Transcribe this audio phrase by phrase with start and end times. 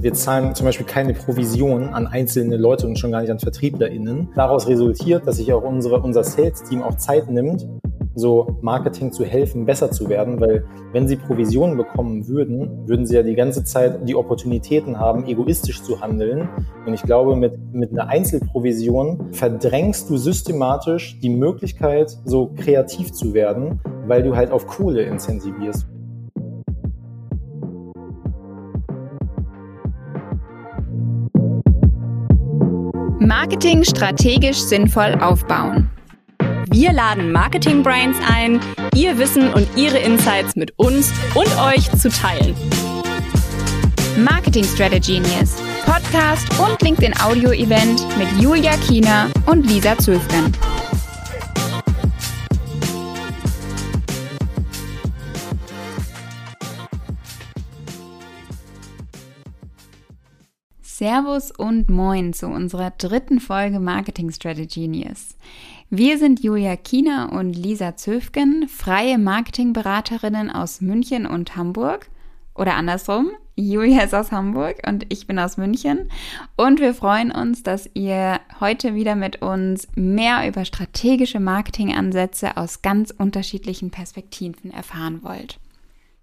[0.00, 4.28] Wir zahlen zum Beispiel keine Provision an einzelne Leute und schon gar nicht an VertrieblerInnen.
[4.36, 7.66] Daraus resultiert, dass sich auch unsere, unser Sales-Team auch Zeit nimmt,
[8.14, 13.16] so Marketing zu helfen, besser zu werden, weil wenn sie Provisionen bekommen würden, würden sie
[13.16, 16.48] ja die ganze Zeit die Opportunitäten haben, egoistisch zu handeln.
[16.86, 23.34] Und ich glaube, mit, mit einer Einzelprovision verdrängst du systematisch die Möglichkeit, so kreativ zu
[23.34, 25.88] werden, weil du halt auf Kohle incentivierst.
[33.20, 35.90] Marketing strategisch sinnvoll aufbauen.
[36.70, 38.60] Wir laden Marketing Brains ein,
[38.94, 42.54] ihr Wissen und ihre Insights mit uns und euch zu teilen.
[44.16, 50.52] Marketing Strategy Genius, Podcast und LinkedIn Audio Event mit Julia Kiener und Lisa Zöfgen.
[60.98, 65.36] Servus und Moin zu unserer dritten Folge Marketing Strategy News.
[65.90, 72.10] Wir sind Julia Kiener und Lisa Zöfgen, freie Marketingberaterinnen aus München und Hamburg.
[72.52, 76.10] Oder andersrum, Julia ist aus Hamburg und ich bin aus München.
[76.56, 82.82] Und wir freuen uns, dass ihr heute wieder mit uns mehr über strategische Marketingansätze aus
[82.82, 85.60] ganz unterschiedlichen Perspektiven erfahren wollt.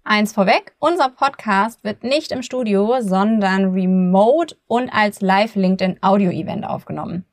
[0.08, 7.24] Eins vorweg, unser Podcast wird nicht im Studio, sondern remote und als Live-LinkedIn Audio-Event aufgenommen.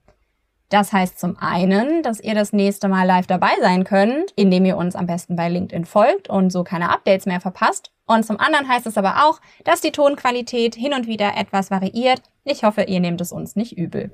[0.70, 4.76] Das heißt zum einen, dass ihr das nächste Mal live dabei sein könnt, indem ihr
[4.76, 7.92] uns am besten bei LinkedIn folgt und so keine Updates mehr verpasst.
[8.08, 12.24] Und zum anderen heißt es aber auch, dass die Tonqualität hin und wieder etwas variiert.
[12.44, 14.12] Ich hoffe, ihr nehmt es uns nicht übel.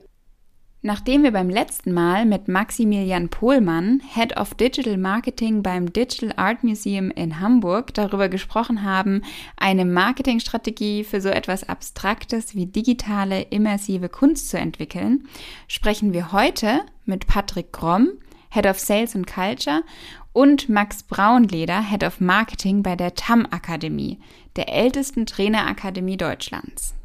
[0.82, 6.64] Nachdem wir beim letzten Mal mit Maximilian Pohlmann, Head of Digital Marketing beim Digital Art
[6.64, 9.24] Museum in Hamburg, darüber gesprochen haben,
[9.58, 15.28] eine Marketingstrategie für so etwas Abstraktes wie digitale, immersive Kunst zu entwickeln,
[15.68, 18.12] sprechen wir heute mit Patrick Gromm,
[18.50, 19.84] Head of Sales and Culture,
[20.32, 24.20] und Max Braunleder, Head of Marketing bei der TAM Akademie,
[24.56, 26.96] der ältesten Trainerakademie Deutschlands.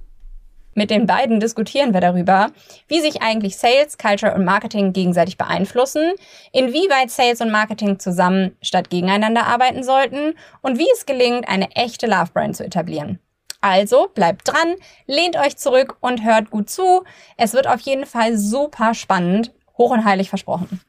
[0.75, 2.51] Mit den beiden diskutieren wir darüber,
[2.89, 6.13] wie sich eigentlich Sales, Culture und Marketing gegenseitig beeinflussen,
[6.53, 12.07] inwieweit Sales und Marketing zusammen statt gegeneinander arbeiten sollten und wie es gelingt, eine echte
[12.07, 13.21] Love Brand zu etablieren.
[13.61, 14.75] Also bleibt dran,
[15.07, 17.05] lehnt euch zurück und hört gut zu.
[17.39, 20.81] Es wird auf jeden Fall super spannend, hoch und heilig versprochen.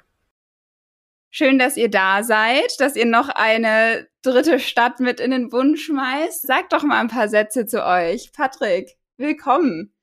[1.30, 5.80] Schön, dass ihr da seid, dass ihr noch eine dritte Stadt mit in den Bund
[5.80, 6.48] schmeißt.
[6.48, 8.32] Sagt doch mal ein paar Sätze zu euch.
[8.34, 8.98] Patrick.
[9.18, 9.94] Willkommen.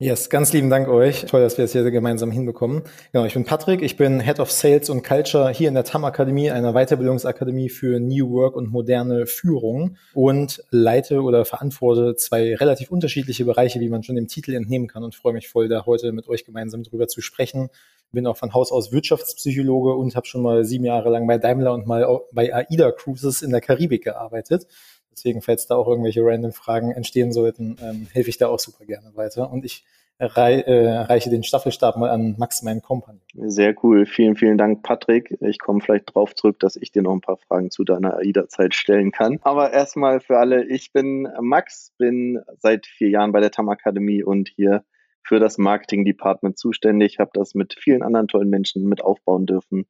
[0.00, 1.26] Yes, ganz lieben Dank euch.
[1.26, 2.82] Toll, dass wir es hier gemeinsam hinbekommen.
[3.12, 6.04] Genau, ich bin Patrick, ich bin Head of Sales und Culture hier in der TAM
[6.04, 12.90] Akademie, einer Weiterbildungsakademie für New Work und moderne Führung und leite oder verantworte zwei relativ
[12.90, 16.10] unterschiedliche Bereiche, wie man schon dem Titel entnehmen kann und freue mich voll, da heute
[16.10, 17.68] mit euch gemeinsam drüber zu sprechen.
[18.10, 21.74] Bin auch von Haus aus Wirtschaftspsychologe und habe schon mal sieben Jahre lang bei Daimler
[21.74, 24.66] und mal bei AIDA Cruises in der Karibik gearbeitet.
[25.12, 28.84] Deswegen, falls da auch irgendwelche random Fragen entstehen sollten, ähm, helfe ich da auch super
[28.84, 29.50] gerne weiter.
[29.50, 29.84] Und ich
[30.18, 33.20] rei äh, reiche den Staffelstab mal an Max, meinen Kompagnon.
[33.34, 34.06] Sehr cool.
[34.06, 35.36] Vielen, vielen Dank, Patrick.
[35.40, 38.74] Ich komme vielleicht drauf zurück, dass ich dir noch ein paar Fragen zu deiner AIDA-Zeit
[38.74, 39.38] stellen kann.
[39.42, 44.22] Aber erstmal für alle, ich bin Max, bin seit vier Jahren bei der TAM Akademie
[44.22, 44.84] und hier
[45.24, 49.86] für das Marketing-Department zuständig, habe das mit vielen anderen tollen Menschen mit aufbauen dürfen.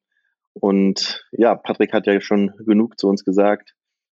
[0.53, 3.73] Und ja, Patrick hat ja schon genug zu uns gesagt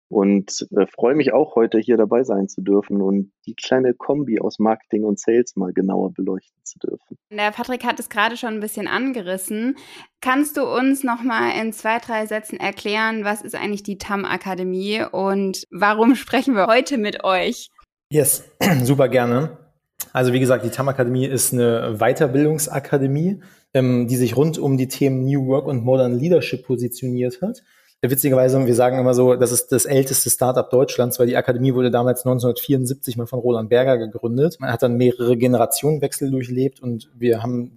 [0.10, 4.40] und äh, freue mich auch heute hier dabei sein zu dürfen und die kleine Kombi
[4.40, 7.18] aus Marketing und Sales mal genauer beleuchten zu dürfen.
[7.32, 9.78] Der Patrick hat es gerade schon ein bisschen angerissen.
[10.20, 14.26] Kannst du uns noch mal in zwei, drei Sätzen erklären, was ist eigentlich die TAM
[14.26, 17.70] Akademie und warum sprechen wir heute mit euch?
[18.12, 18.50] Yes,
[18.84, 19.58] super gerne.
[20.12, 23.42] Also wie gesagt, die TAM Akademie ist eine Weiterbildungsakademie,
[23.76, 27.62] ähm, die sich rund um die Themen New Work und Modern Leadership positioniert hat.
[28.02, 31.92] Witzigerweise, wir sagen immer so, das ist das älteste Startup Deutschlands, weil die Akademie wurde
[31.92, 34.56] damals 1974 mal von Roland Berger gegründet.
[34.60, 37.76] Man hat dann mehrere Generationenwechsel durchlebt und wir haben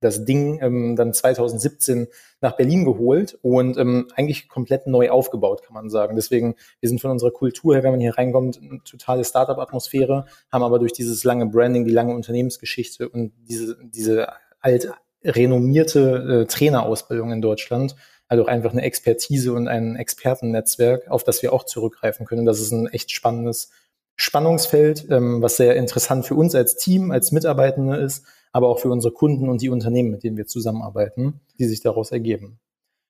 [0.00, 2.08] das Ding ähm, dann 2017
[2.40, 6.16] nach Berlin geholt und ähm, eigentlich komplett neu aufgebaut, kann man sagen.
[6.16, 10.64] Deswegen, wir sind von unserer Kultur her, wenn man hier reinkommt, eine totale Startup-Atmosphäre, haben
[10.64, 14.26] aber durch dieses lange Branding, die lange Unternehmensgeschichte und diese, diese
[14.60, 14.92] alt
[15.24, 17.94] renommierte äh, Trainerausbildung in Deutschland
[18.32, 22.46] halt auch einfach eine Expertise und ein Expertennetzwerk, auf das wir auch zurückgreifen können.
[22.46, 23.70] Das ist ein echt spannendes
[24.16, 28.90] Spannungsfeld, ähm, was sehr interessant für uns als Team, als Mitarbeitende ist, aber auch für
[28.90, 32.58] unsere Kunden und die Unternehmen, mit denen wir zusammenarbeiten, die sich daraus ergeben.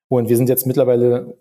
[0.08, 1.36] Und wir sind jetzt mittlerweile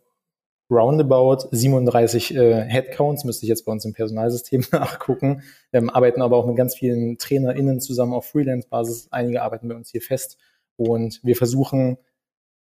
[0.69, 5.43] roundabout 37 äh, Headcounts, müsste ich jetzt bei uns im Personalsystem nachgucken,
[5.73, 9.09] ähm, arbeiten aber auch mit ganz vielen TrainerInnen zusammen auf Freelance-Basis.
[9.11, 10.37] Einige arbeiten bei uns hier fest
[10.77, 11.97] und wir versuchen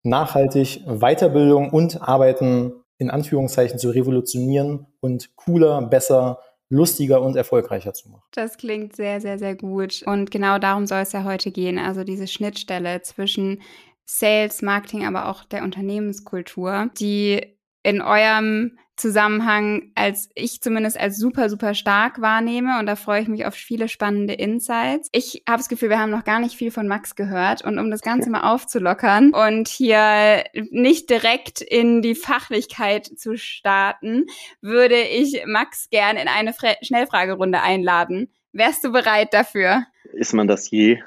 [0.03, 6.39] nachhaltig Weiterbildung und Arbeiten in Anführungszeichen zu revolutionieren und cooler, besser,
[6.69, 8.23] lustiger und erfolgreicher zu machen.
[8.31, 10.03] Das klingt sehr, sehr, sehr gut.
[10.05, 11.77] Und genau darum soll es ja heute gehen.
[11.77, 13.61] Also diese Schnittstelle zwischen
[14.05, 21.49] Sales, Marketing, aber auch der Unternehmenskultur, die in eurem Zusammenhang als ich zumindest als super,
[21.49, 25.09] super stark wahrnehme und da freue ich mich auf viele spannende Insights.
[25.11, 27.89] Ich habe das Gefühl, wir haben noch gar nicht viel von Max gehört und um
[27.89, 34.27] das Ganze mal aufzulockern und hier nicht direkt in die Fachlichkeit zu starten,
[34.61, 38.31] würde ich Max gern in eine Fre Schnellfragerunde einladen.
[38.53, 39.87] Wärst du bereit dafür?
[40.13, 40.99] Ist man das je?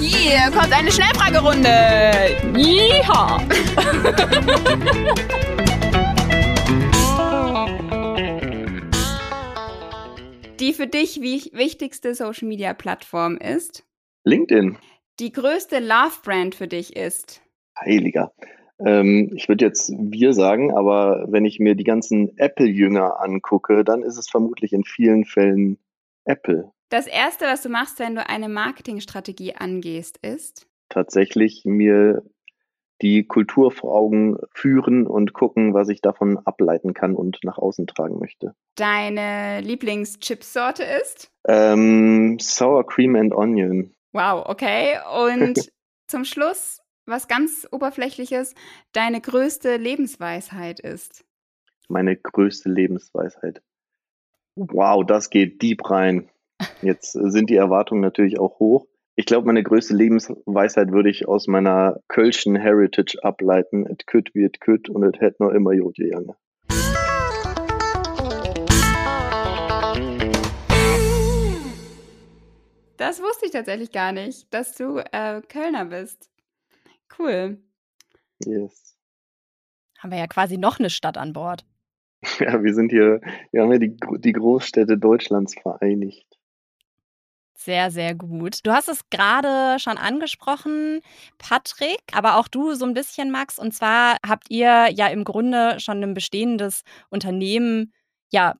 [0.00, 1.70] Hier kommt eine Schnellfragerunde.
[2.54, 3.40] Yeehaw.
[10.60, 13.86] Die für dich wichtigste Social Media Plattform ist?
[14.24, 14.76] LinkedIn.
[15.18, 17.40] Die größte Love Brand für dich ist?
[17.78, 18.30] Heiliger.
[18.78, 24.02] Ähm, ich würde jetzt wir sagen, aber wenn ich mir die ganzen Apple-Jünger angucke, dann
[24.02, 25.78] ist es vermutlich in vielen Fällen
[26.26, 26.70] Apple.
[26.90, 30.66] Das erste, was du machst, wenn du eine Marketingstrategie angehst, ist?
[30.90, 32.22] Tatsächlich mir
[33.02, 37.86] die Kultur vor Augen führen und gucken, was ich davon ableiten kann und nach außen
[37.86, 38.54] tragen möchte.
[38.76, 41.30] Deine Lieblingschipsorte ist?
[41.46, 43.94] Ähm, Sour Cream and Onion.
[44.12, 44.98] Wow, okay.
[45.28, 45.70] Und
[46.06, 48.54] zum Schluss, was ganz oberflächliches,
[48.92, 51.24] deine größte Lebensweisheit ist?
[51.88, 53.62] Meine größte Lebensweisheit.
[54.56, 56.28] Wow, das geht deep rein.
[56.82, 58.86] Jetzt sind die Erwartungen natürlich auch hoch.
[59.20, 63.84] Ich glaube, meine größte Lebensweisheit würde ich aus meiner Kölschen Heritage ableiten.
[63.84, 66.34] Et kütt wie et kütt und et hätt noch immer jod Jange.
[72.96, 76.30] Das wusste ich tatsächlich gar nicht, dass du äh, Kölner bist.
[77.18, 77.58] Cool.
[78.42, 78.96] Yes.
[79.98, 81.66] Haben wir ja quasi noch eine Stadt an Bord.
[82.38, 83.20] Ja, wir sind hier,
[83.52, 86.29] wir haben ja die, die Großstädte Deutschlands vereinigt.
[87.62, 88.60] Sehr, sehr gut.
[88.64, 91.00] Du hast es gerade schon angesprochen,
[91.36, 93.58] Patrick, aber auch du so ein bisschen, Max.
[93.58, 97.92] Und zwar habt ihr ja im Grunde schon ein bestehendes Unternehmen
[98.30, 98.54] ja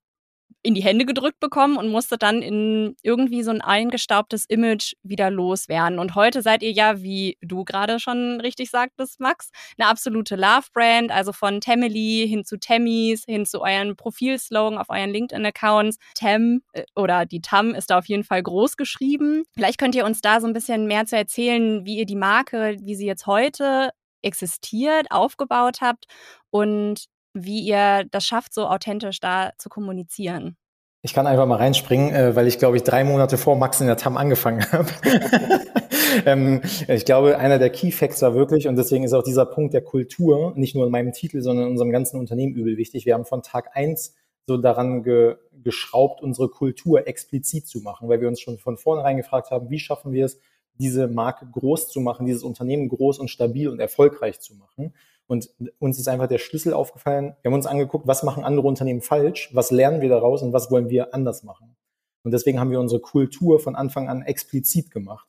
[0.62, 5.30] in die Hände gedrückt bekommen und musste dann in irgendwie so ein eingestaubtes Image wieder
[5.30, 5.98] loswerden.
[5.98, 11.10] Und heute seid ihr ja, wie du gerade schon richtig sagtest, Max, eine absolute Love-Brand,
[11.10, 15.98] also von Tamily hin zu Tammys, hin zu euren Profilslogan auf euren LinkedIn-Accounts.
[16.14, 19.44] Tam äh, oder die Tam ist da auf jeden Fall groß geschrieben.
[19.54, 22.76] Vielleicht könnt ihr uns da so ein bisschen mehr zu erzählen, wie ihr die Marke,
[22.80, 23.90] wie sie jetzt heute
[24.22, 26.04] existiert, aufgebaut habt
[26.50, 30.56] und wie ihr das schafft, so authentisch da zu kommunizieren.
[31.02, 33.86] Ich kann einfach mal reinspringen, äh, weil ich glaube ich drei Monate vor Max in
[33.86, 34.90] der TAM angefangen habe.
[36.26, 39.72] ähm, ich glaube, einer der Key Facts war wirklich, und deswegen ist auch dieser Punkt
[39.72, 43.06] der Kultur nicht nur in meinem Titel, sondern in unserem ganzen Unternehmen übel wichtig.
[43.06, 44.14] Wir haben von Tag eins
[44.46, 49.18] so daran ge geschraubt, unsere Kultur explizit zu machen, weil wir uns schon von vornherein
[49.18, 50.38] gefragt haben, wie schaffen wir es,
[50.78, 54.94] diese Marke groß zu machen, dieses Unternehmen groß und stabil und erfolgreich zu machen.
[55.30, 55.48] Und
[55.78, 57.36] uns ist einfach der Schlüssel aufgefallen.
[57.40, 60.72] Wir haben uns angeguckt, was machen andere Unternehmen falsch, was lernen wir daraus und was
[60.72, 61.76] wollen wir anders machen.
[62.24, 65.28] Und deswegen haben wir unsere Kultur von Anfang an explizit gemacht.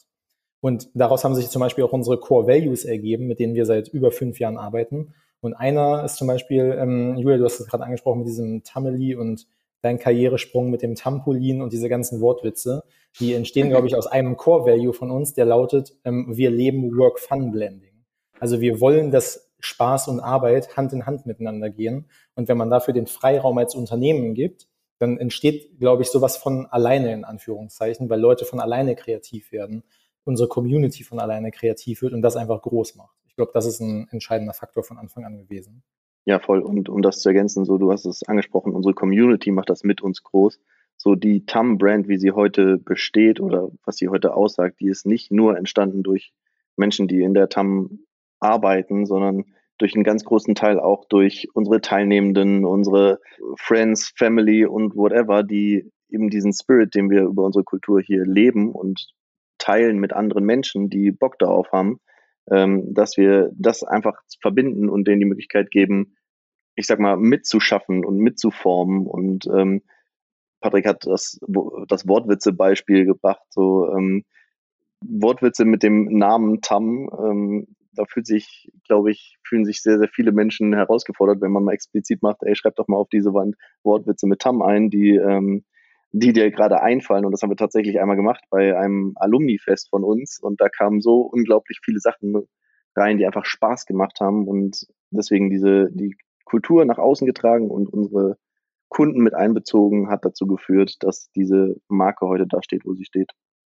[0.60, 3.89] Und daraus haben sich zum Beispiel auch unsere Core Values ergeben, mit denen wir seit
[3.89, 5.13] über fünf Jahren arbeiten.
[5.39, 9.13] Und einer ist zum Beispiel, ähm, Julia, du hast es gerade angesprochen mit diesem Tameli
[9.13, 9.46] und
[9.84, 12.86] dein Karrieresprung mit dem Tampolin und diese ganzen Wortwitze.
[13.20, 16.98] Die entstehen, glaube ich, aus einem Core Value von uns, der lautet, ähm, wir leben
[16.98, 18.03] Work-Fun-Blending.
[18.39, 22.10] Also wir wollen, dass Spaß und Arbeit Hand in Hand miteinander gehen.
[22.36, 24.68] Und wenn man dafür den Freiraum als Unternehmen gibt,
[25.00, 29.84] dann entsteht, glaube ich, sowas von alleine in Anführungszeichen, weil Leute von alleine kreativ werden,
[30.24, 33.15] unsere Community von alleine kreativ wird und das einfach groß macht.
[33.27, 35.84] Ich glaube, das ist ein entscheidender Faktor von Anfang an gewesen.
[36.25, 36.60] Ja, voll.
[36.60, 40.01] Und um das zu ergänzen, so du hast es angesprochen, unsere Community macht das mit
[40.01, 40.60] uns groß.
[40.98, 45.32] So die TAM-Brand, wie sie heute besteht oder was sie heute aussagt, die ist nicht
[45.32, 46.32] nur entstanden durch
[46.75, 48.01] Menschen, die in der TAM
[48.41, 49.45] arbeiten, sondern
[49.77, 53.19] durch einen ganz großen Teil auch durch unsere Teilnehmenden, unsere
[53.57, 58.71] Friends, Family und whatever, die eben diesen Spirit, den wir über unsere Kultur hier leben
[58.71, 59.07] und
[59.57, 62.00] teilen mit anderen Menschen, die Bock darauf haben,
[62.50, 66.15] ähm, dass wir das einfach verbinden und denen die Möglichkeit geben,
[66.75, 69.07] ich sag mal, mitzuschaffen und mitzuformen.
[69.07, 69.83] Und ähm,
[70.62, 71.39] Patrick hat das,
[71.88, 74.25] das Wortwitze-Beispiel gebracht, so ähm,
[75.01, 80.07] Wortwitze mit dem Namen Tam, ähm, da fühlt sich, glaube ich, fühlen sich sehr, sehr
[80.07, 83.55] viele Menschen herausgefordert, wenn man mal explizit macht, ey, schreib doch mal auf diese Wand
[83.83, 85.63] Wortwitze mit Tam ein, die, ähm,
[86.12, 87.25] die dir gerade einfallen.
[87.25, 90.39] Und das haben wir tatsächlich einmal gemacht bei einem Alumni-Fest von uns.
[90.41, 92.48] Und da kamen so unglaublich viele Sachen
[92.95, 97.88] rein, die einfach Spaß gemacht haben und deswegen diese, die Kultur nach außen getragen und
[97.91, 98.38] unsere
[98.89, 103.31] Kunden mit einbezogen hat dazu geführt, dass diese Marke heute da steht, wo sie steht.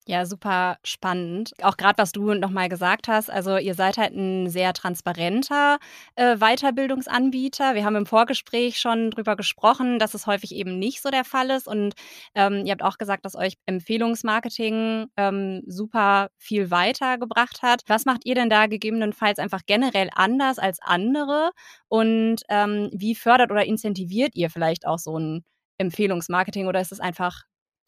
[0.09, 1.51] Ja, super spannend.
[1.63, 3.29] Auch gerade, was du nochmal gesagt hast.
[3.29, 5.79] Also ihr seid halt ein sehr transparenter
[6.15, 7.75] äh, Weiterbildungsanbieter.
[7.75, 11.51] Wir haben im Vorgespräch schon drüber gesprochen, dass es häufig eben nicht so der Fall
[11.51, 11.67] ist.
[11.67, 11.95] Und
[12.37, 17.83] ähm, ihr habt auch gesagt, dass euch Empfehlungsmarketing ähm, super viel weitergebracht hat.
[17.89, 21.51] Was macht ihr denn da gegebenenfalls einfach generell anders als andere?
[21.89, 25.45] Und ähm, wie fördert oder incentiviert ihr vielleicht auch so ein
[25.79, 27.43] Empfehlungsmarketing oder ist es einfach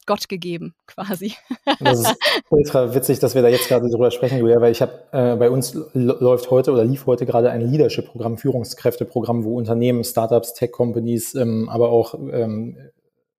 [0.09, 1.35] Gott gegeben, quasi.
[1.81, 2.17] Das ist
[2.49, 5.51] ultra witzig, dass wir da jetzt gerade drüber sprechen, Julia, weil ich habe äh, bei
[5.51, 11.69] uns läuft heute oder lief heute gerade ein Leadership-Programm, Führungskräfteprogramm, wo Unternehmen, Startups, Tech-Companies, ähm,
[11.69, 12.79] aber auch ähm,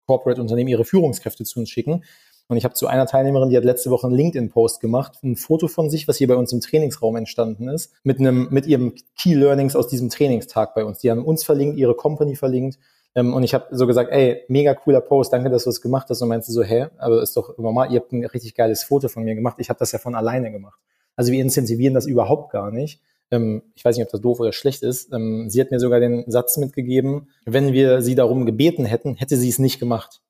[0.05, 2.03] Corporate-Unternehmen ihre Führungskräfte zu uns schicken.
[2.49, 5.67] Und ich habe zu einer Teilnehmerin, die hat letzte Woche einen LinkedIn-Post gemacht, ein Foto
[5.67, 9.33] von sich, was hier bei uns im Trainingsraum entstanden ist, mit einem, mit ihrem Key
[9.33, 10.99] Learnings aus diesem Trainingstag bei uns.
[10.99, 12.77] Die haben uns verlinkt, ihre Company verlinkt
[13.15, 16.07] ähm, und ich habe so gesagt, ey, mega cooler Post, danke, dass du es gemacht
[16.09, 16.21] hast.
[16.21, 19.07] Und meinst du so, hä, aber ist doch normal, ihr habt ein richtig geiles Foto
[19.07, 19.57] von mir gemacht.
[19.59, 20.79] Ich habe das ja von alleine gemacht.
[21.15, 23.01] Also wir incentivieren das überhaupt gar nicht.
[23.31, 25.11] Ähm, ich weiß nicht, ob das doof oder schlecht ist.
[25.11, 29.37] Ähm, sie hat mir sogar den Satz mitgegeben, wenn wir sie darum gebeten hätten, hätte
[29.37, 30.21] sie es nicht gemacht.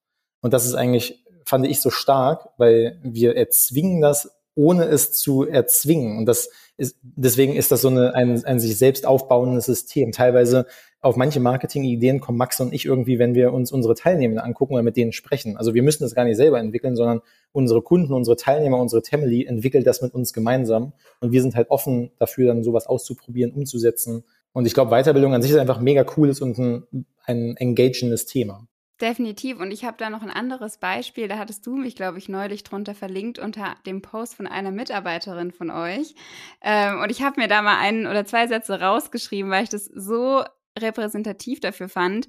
[0.42, 5.46] Und das ist eigentlich, fand ich so stark, weil wir erzwingen das, ohne es zu
[5.46, 6.18] erzwingen.
[6.18, 10.12] Und das ist, deswegen ist das so eine, ein, ein sich selbst aufbauendes System.
[10.12, 10.66] Teilweise
[11.02, 14.84] auf manche Marketing-Ideen kommen Max und ich irgendwie, wenn wir uns unsere Teilnehmer angucken oder
[14.84, 15.56] mit denen sprechen.
[15.56, 17.22] Also wir müssen das gar nicht selber entwickeln, sondern
[17.54, 20.92] unsere Kunden, unsere Teilnehmer, unsere Family entwickelt das mit uns gemeinsam.
[21.22, 24.26] Und wir sind halt offen dafür, dann sowas auszuprobieren, umzusetzen.
[24.52, 28.68] Und ich glaube, Weiterbildung an sich ist einfach mega cooles und ein, ein engagendes Thema.
[29.00, 29.62] Definitiv.
[29.62, 31.30] Und ich habe da noch ein anderes Beispiel.
[31.30, 35.52] Da hattest du mich, glaube ich, neulich drunter verlinkt unter dem Post von einer Mitarbeiterin
[35.52, 36.16] von euch.
[36.62, 39.86] Ähm, und ich habe mir da mal einen oder zwei Sätze rausgeschrieben, weil ich das
[39.86, 40.44] so
[40.82, 42.28] repräsentativ dafür fand.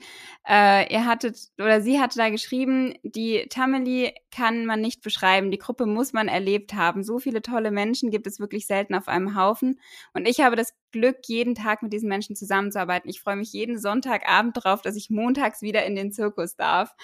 [0.49, 5.50] Äh, ihr hattet oder sie hatte da geschrieben, die Tameli kann man nicht beschreiben.
[5.50, 7.02] Die Gruppe muss man erlebt haben.
[7.02, 9.80] So viele tolle Menschen gibt es wirklich selten auf einem Haufen.
[10.12, 13.09] Und ich habe das Glück, jeden Tag mit diesen Menschen zusammenzuarbeiten.
[13.09, 16.95] Ich freue mich jeden Sonntagabend darauf, dass ich montags wieder in den Zirkus darf.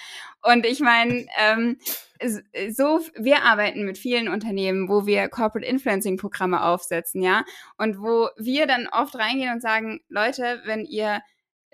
[0.43, 1.79] Und ich meine, ähm,
[2.71, 7.45] so, wir arbeiten mit vielen Unternehmen, wo wir Corporate Influencing Programme aufsetzen, ja,
[7.77, 11.21] und wo wir dann oft reingehen und sagen, Leute, wenn ihr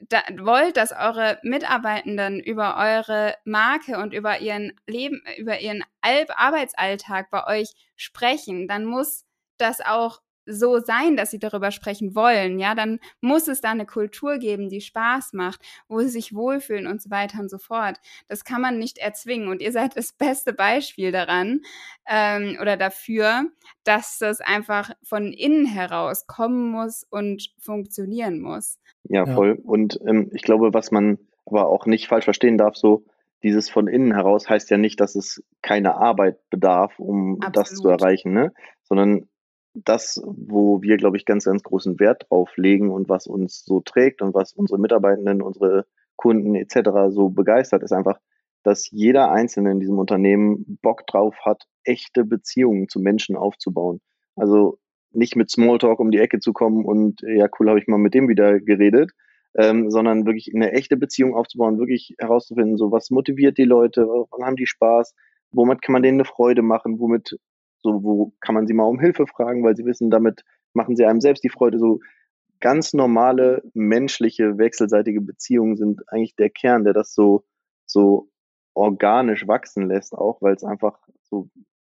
[0.08, 7.30] da wollt, dass eure Mitarbeitenden über eure Marke und über ihren Leben, über ihren Arbeitsalltag
[7.30, 9.24] bei euch sprechen, dann muss
[9.58, 13.86] das auch so sein, dass sie darüber sprechen wollen, ja, dann muss es da eine
[13.86, 17.98] Kultur geben, die Spaß macht, wo sie sich wohlfühlen und so weiter und so fort.
[18.28, 21.60] Das kann man nicht erzwingen und ihr seid das beste Beispiel daran
[22.08, 23.44] ähm, oder dafür,
[23.84, 28.78] dass das einfach von innen heraus kommen muss und funktionieren muss.
[29.04, 29.58] Ja, voll.
[29.58, 29.64] Ja.
[29.64, 33.04] Und ähm, ich glaube, was man aber auch nicht falsch verstehen darf, so
[33.42, 37.56] dieses von innen heraus heißt ja nicht, dass es keine Arbeit bedarf, um Absolut.
[37.56, 38.52] das zu erreichen, ne?
[38.82, 39.28] Sondern
[39.74, 43.80] das, wo wir, glaube ich, ganz, ganz großen Wert drauf legen und was uns so
[43.80, 45.86] trägt und was unsere Mitarbeitenden, unsere
[46.16, 46.90] Kunden etc.
[47.08, 48.18] so begeistert, ist einfach,
[48.62, 54.00] dass jeder Einzelne in diesem Unternehmen Bock drauf hat, echte Beziehungen zu Menschen aufzubauen.
[54.36, 54.78] Also
[55.10, 58.14] nicht mit Smalltalk um die Ecke zu kommen und ja, cool, habe ich mal mit
[58.14, 59.10] dem wieder geredet,
[59.58, 64.46] ähm, sondern wirklich eine echte Beziehung aufzubauen, wirklich herauszufinden, so was motiviert die Leute, wann
[64.46, 65.14] haben die Spaß,
[65.50, 67.36] womit kann man denen eine Freude machen, womit
[67.82, 71.04] so, wo kann man sie mal um Hilfe fragen, weil sie wissen, damit machen sie
[71.04, 71.78] einem selbst die Freude.
[71.78, 72.00] So
[72.60, 77.44] ganz normale menschliche wechselseitige Beziehungen sind eigentlich der Kern, der das so
[77.86, 78.30] so
[78.74, 81.50] organisch wachsen lässt, auch weil es einfach so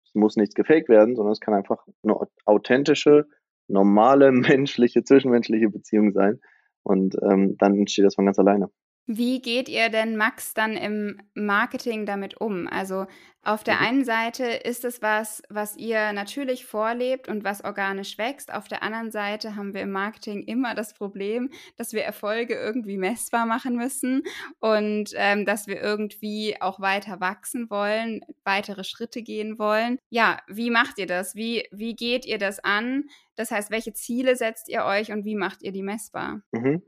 [0.05, 3.27] es muss nichts gefaked werden, sondern es kann einfach eine authentische,
[3.69, 6.41] normale menschliche zwischenmenschliche Beziehung sein
[6.83, 8.71] und ähm, dann entsteht das von ganz alleine.
[9.07, 12.67] Wie geht ihr denn, Max, dann im Marketing damit um?
[12.69, 13.07] Also
[13.45, 13.81] auf der mhm.
[13.83, 18.53] einen Seite ist es was, was ihr natürlich vorlebt und was organisch wächst.
[18.53, 22.97] Auf der anderen Seite haben wir im Marketing immer das Problem, dass wir Erfolge irgendwie
[22.97, 24.23] messbar machen müssen
[24.61, 29.99] und ähm, dass wir irgendwie auch weiter wachsen wollen, weitere Schritte gehen wollen.
[30.09, 31.35] Ja, wie macht ihr das?
[31.35, 33.05] Wie, wie geht ihr das an?
[33.37, 36.41] Das heißt, welche Ziele setzt ihr euch und wie macht ihr die messbar?
[36.53, 36.83] Mhm.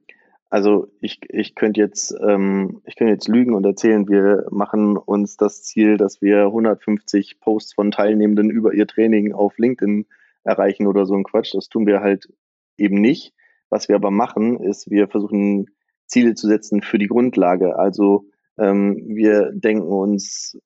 [0.57, 5.37] Also ich, ich könnte jetzt, ähm, ich könnte jetzt lügen und erzählen, wir machen uns
[5.37, 10.07] das Ziel, dass wir 150 Posts von Teilnehmenden über ihr Training auf LinkedIn
[10.45, 11.55] erreichen oder so ein Quatsch.
[11.55, 12.33] Das tun wir halt
[12.79, 13.35] eben nicht.
[13.69, 15.67] Was wir aber machen, ist, wir versuchen
[16.07, 17.79] Ziele zu setzen für die Grundlage.
[17.79, 18.25] Also
[18.57, 20.59] ähm, wir denken uns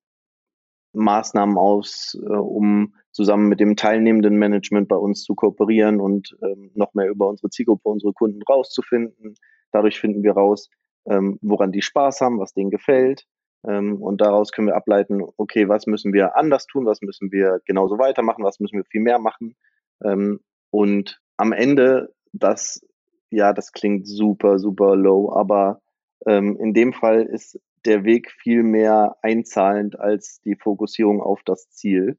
[0.93, 6.71] Maßnahmen aus, äh, um zusammen mit dem teilnehmenden Management bei uns zu kooperieren und ähm,
[6.75, 9.35] noch mehr über unsere Zielgruppe, unsere Kunden rauszufinden.
[9.73, 10.71] Dadurch finden wir raus,
[11.09, 13.27] ähm, woran die Spaß haben, was denen gefällt.
[13.67, 17.61] Ähm, und daraus können wir ableiten, okay, was müssen wir anders tun, was müssen wir
[17.67, 19.55] genauso weitermachen, was müssen wir viel mehr machen.
[20.03, 22.81] Ähm, und am Ende, das,
[23.31, 25.81] ja, das klingt super, super low, aber
[26.27, 31.71] ähm, in dem Fall ist der Weg viel mehr einzahlend als die Fokussierung auf das
[31.71, 32.19] Ziel.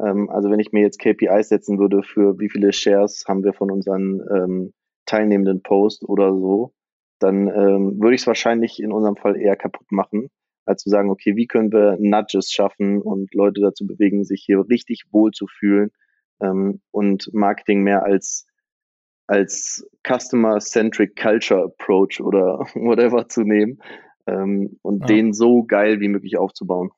[0.00, 3.52] Ähm, also wenn ich mir jetzt KPIs setzen würde, für wie viele Shares haben wir
[3.52, 4.72] von unseren ähm,
[5.06, 6.72] teilnehmenden Post oder so,
[7.18, 10.30] dann ähm, würde ich es wahrscheinlich in unserem Fall eher kaputt machen,
[10.64, 14.64] als zu sagen, okay, wie können wir Nudges schaffen und Leute dazu bewegen, sich hier
[14.68, 15.90] richtig wohl zu fühlen
[16.40, 18.46] ähm, und Marketing mehr als
[19.26, 23.78] als Customer-Centric Culture Approach oder whatever zu nehmen
[24.26, 25.06] ähm, und ja.
[25.06, 26.90] den so geil wie möglich aufzubauen.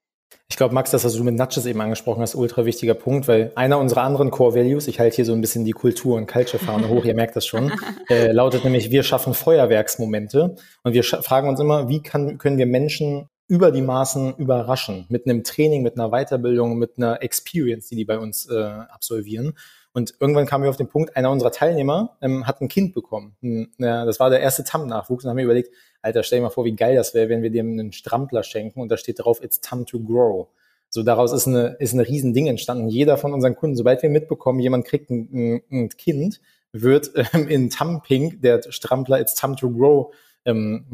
[0.49, 3.53] Ich glaube, Max, das, was du mit Nudges eben angesprochen hast, ultra wichtiger Punkt, weil
[3.55, 6.89] einer unserer anderen Core Values, ich halte hier so ein bisschen die Kultur- und Culture-Fahne
[6.89, 7.73] hoch, ihr merkt das schon,
[8.11, 12.67] äh, lautet nämlich, wir schaffen Feuerwerksmomente und wir fragen uns immer, wie kann, können wir
[12.67, 17.97] Menschen über die Maßen überraschen mit einem Training, mit einer Weiterbildung, mit einer Experience, die
[17.97, 19.55] die bei uns äh, absolvieren.
[19.93, 23.37] Und irgendwann kamen wir auf den Punkt, einer unserer Teilnehmer ähm, hat ein Kind bekommen.
[23.41, 26.51] Hm, ja, das war der erste TAM-Nachwuchs und haben wir überlegt, Alter, stell dir mal
[26.51, 29.43] vor, wie geil das wäre, wenn wir dem einen Strampler schenken und da steht drauf,
[29.43, 30.49] it's time to grow.
[30.89, 32.89] So daraus ist eine, ist ein Riesending entstanden.
[32.89, 36.41] Jeder von unseren Kunden, sobald wir mitbekommen, jemand kriegt ein, ein, ein Kind,
[36.73, 40.87] wird ähm, in Tamping der Strampler It's Time to Grow ähm,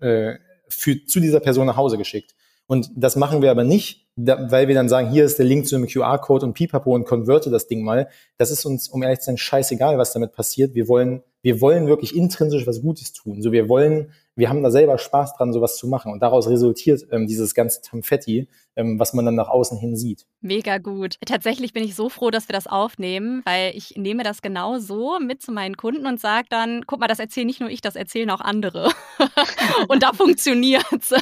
[0.00, 0.34] äh,
[0.68, 2.34] für, zu dieser Person nach Hause geschickt.
[2.66, 5.66] Und das machen wir aber nicht, da, weil wir dann sagen, hier ist der Link
[5.66, 8.08] zu einem QR-Code und pipapo und konverte das Ding mal.
[8.36, 10.74] Das ist uns, um ehrlich zu sein, scheißegal, was damit passiert.
[10.74, 13.42] Wir wollen, wir wollen wirklich intrinsisch was Gutes tun.
[13.42, 16.12] So, wir wollen wir haben da selber Spaß dran, sowas zu machen.
[16.12, 20.26] Und daraus resultiert ähm, dieses ganze Tamfetti, ähm, was man dann nach außen hin sieht.
[20.40, 21.16] Mega gut.
[21.24, 25.18] Tatsächlich bin ich so froh, dass wir das aufnehmen, weil ich nehme das genau so
[25.20, 27.94] mit zu meinen Kunden und sage dann, guck mal, das erzähle nicht nur ich, das
[27.94, 28.90] erzählen auch andere.
[29.88, 31.12] und da funktioniert's.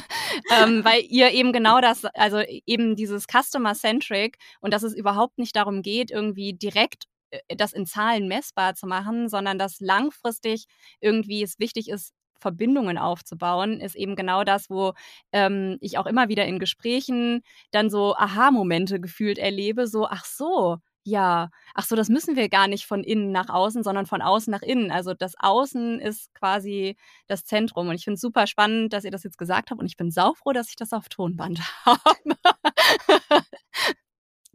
[0.59, 5.55] ähm, weil ihr eben genau das, also eben dieses Customer-Centric und dass es überhaupt nicht
[5.55, 7.05] darum geht, irgendwie direkt
[7.47, 10.65] das in Zahlen messbar zu machen, sondern dass langfristig
[10.99, 14.93] irgendwie es wichtig ist, Verbindungen aufzubauen, ist eben genau das, wo
[15.31, 17.41] ähm, ich auch immer wieder in Gesprächen
[17.71, 22.67] dann so Aha-Momente gefühlt erlebe, so, ach so, ja, ach so, das müssen wir gar
[22.67, 24.91] nicht von innen nach außen, sondern von außen nach innen.
[24.91, 26.95] Also das Außen ist quasi
[27.27, 27.89] das Zentrum.
[27.89, 29.81] Und ich finde es super spannend, dass ihr das jetzt gesagt habt.
[29.81, 32.37] Und ich bin saufroh, dass ich das auf Tonband habe.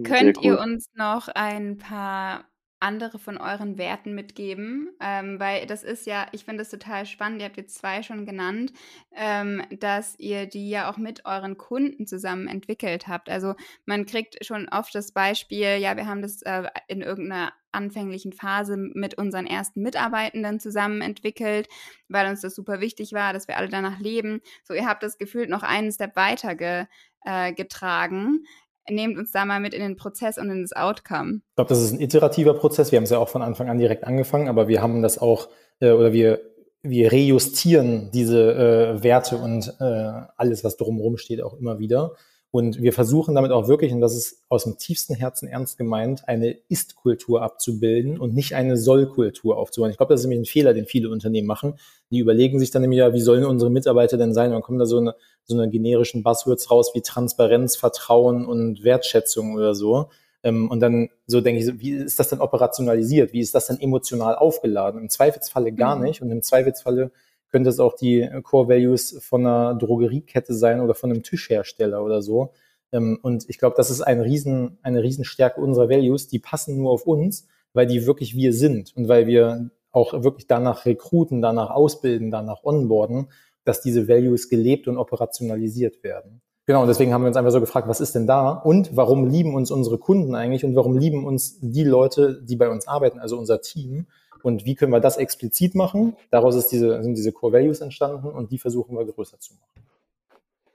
[0.02, 2.46] Könnt ihr uns noch ein paar
[2.80, 7.40] andere von euren Werten mitgeben, ähm, weil das ist ja, ich finde das total spannend,
[7.40, 8.72] ihr habt jetzt zwei schon genannt,
[9.14, 13.28] ähm, dass ihr die ja auch mit euren Kunden zusammen entwickelt habt.
[13.28, 13.54] Also
[13.86, 18.76] man kriegt schon oft das Beispiel, ja, wir haben das äh, in irgendeiner anfänglichen Phase
[18.76, 21.68] mit unseren ersten Mitarbeitenden zusammen entwickelt,
[22.08, 24.40] weil uns das super wichtig war, dass wir alle danach leben.
[24.64, 26.86] So, ihr habt das gefühlt noch einen Step weiter ge,
[27.24, 28.44] äh, getragen
[28.90, 31.40] nehmt uns da mal mit in den Prozess und in das Outcome.
[31.48, 32.92] Ich glaube, das ist ein iterativer Prozess.
[32.92, 35.48] Wir haben es ja auch von Anfang an direkt angefangen, aber wir haben das auch,
[35.80, 36.40] äh, oder wir,
[36.82, 38.52] wir rejustieren diese
[38.98, 42.12] äh, Werte und äh, alles, was drumherum steht, auch immer wieder.
[42.50, 46.26] Und wir versuchen damit auch wirklich, und das ist aus dem tiefsten Herzen ernst gemeint,
[46.28, 49.90] eine Ist-Kultur abzubilden und nicht eine Soll-Kultur aufzubauen.
[49.90, 51.74] Ich glaube, das ist nämlich ein Fehler, den viele Unternehmen machen.
[52.10, 54.46] Die überlegen sich dann nämlich ja, wie sollen unsere Mitarbeiter denn sein?
[54.46, 58.82] Und dann kommen da so eine, so eine generischen Buzzwords raus wie Transparenz, Vertrauen und
[58.82, 60.08] Wertschätzung oder so.
[60.42, 63.34] Ähm, und dann so denke ich, wie ist das denn operationalisiert?
[63.34, 65.02] Wie ist das denn emotional aufgeladen?
[65.02, 66.04] Im Zweifelsfalle gar mhm.
[66.04, 66.22] nicht.
[66.22, 67.10] Und im Zweifelsfalle
[67.50, 72.22] könnte es auch die Core Values von einer Drogeriekette sein oder von einem Tischhersteller oder
[72.22, 72.52] so.
[72.92, 76.28] Ähm, und ich glaube, das ist ein Riesen, eine Riesenstärke unserer Values.
[76.28, 80.46] Die passen nur auf uns, weil die wirklich wir sind und weil wir auch wirklich
[80.46, 83.28] danach rekruten, danach ausbilden, danach onboarden,
[83.64, 86.40] dass diese Values gelebt und operationalisiert werden.
[86.66, 89.26] Genau, und deswegen haben wir uns einfach so gefragt, was ist denn da und warum
[89.26, 93.18] lieben uns unsere Kunden eigentlich und warum lieben uns die Leute, die bei uns arbeiten,
[93.18, 94.06] also unser Team
[94.44, 96.16] und wie können wir das explizit machen?
[96.30, 99.88] Daraus ist diese, sind diese Core Values entstanden und die versuchen wir größer zu machen.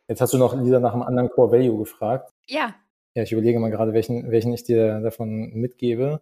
[0.08, 2.34] Jetzt hast du noch Lisa nach einem anderen Core Value gefragt.
[2.48, 2.76] Ja.
[3.16, 6.22] Ja, ich überlege mal gerade, welchen, welchen ich dir davon mitgebe.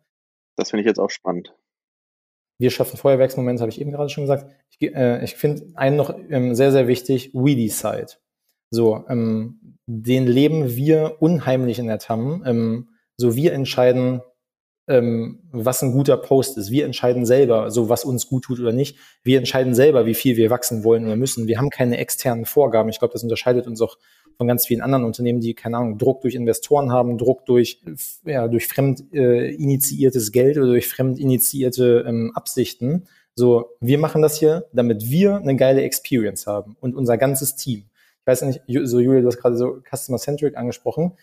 [0.55, 1.53] Das finde ich jetzt auch spannend.
[2.57, 4.45] Wir schaffen Feuerwerksmomente, habe ich eben gerade schon gesagt.
[4.69, 8.17] Ich, äh, ich finde einen noch ähm, sehr, sehr wichtig, we decide.
[8.69, 12.43] So, ähm, den leben wir unheimlich in der TAM.
[12.45, 14.21] Ähm, so, wir entscheiden,
[14.91, 16.69] ähm, was ein guter Post ist.
[16.69, 18.97] Wir entscheiden selber, so was uns gut tut oder nicht.
[19.23, 21.47] Wir entscheiden selber, wie viel wir wachsen wollen oder müssen.
[21.47, 22.89] Wir haben keine externen Vorgaben.
[22.89, 23.97] Ich glaube, das unterscheidet uns auch
[24.37, 27.81] von ganz vielen anderen Unternehmen, die, keine Ahnung, Druck durch Investoren haben, Druck durch,
[28.25, 33.07] ja, durch fremd äh, initiiertes Geld oder durch fremd initiierte ähm, Absichten.
[33.35, 37.85] So, wir machen das hier, damit wir eine geile Experience haben und unser ganzes Team.
[38.19, 41.13] Ich weiß nicht, so Julia, du hast gerade so Customer-Centric angesprochen.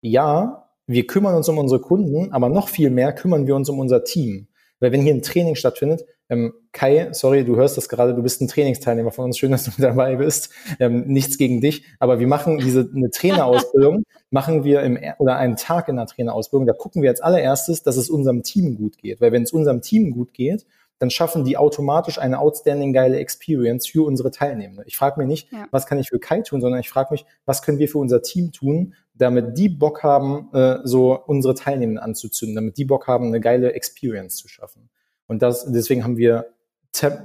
[0.00, 3.78] Ja, wir kümmern uns um unsere Kunden, aber noch viel mehr kümmern wir uns um
[3.78, 4.48] unser Team.
[4.80, 8.40] Weil wenn hier ein Training stattfindet, ähm, Kai, sorry, du hörst das gerade, du bist
[8.40, 10.50] ein Trainingsteilnehmer von uns, schön, dass du dabei bist.
[10.80, 15.56] Ähm, nichts gegen dich, aber wir machen diese eine Trainerausbildung, machen wir im oder einen
[15.56, 16.66] Tag in der Trainerausbildung.
[16.66, 19.82] Da gucken wir als allererstes, dass es unserem Team gut geht, weil wenn es unserem
[19.82, 20.64] Team gut geht,
[21.02, 24.84] dann schaffen die automatisch eine outstanding geile Experience für unsere Teilnehmer.
[24.86, 25.66] Ich frage mich nicht, ja.
[25.72, 28.22] was kann ich für Kai tun, sondern ich frage mich, was können wir für unser
[28.22, 33.26] Team tun, damit die Bock haben, äh, so unsere Teilnehmer anzuzünden, damit die Bock haben,
[33.26, 34.90] eine geile Experience zu schaffen.
[35.26, 36.54] Und das, deswegen haben wir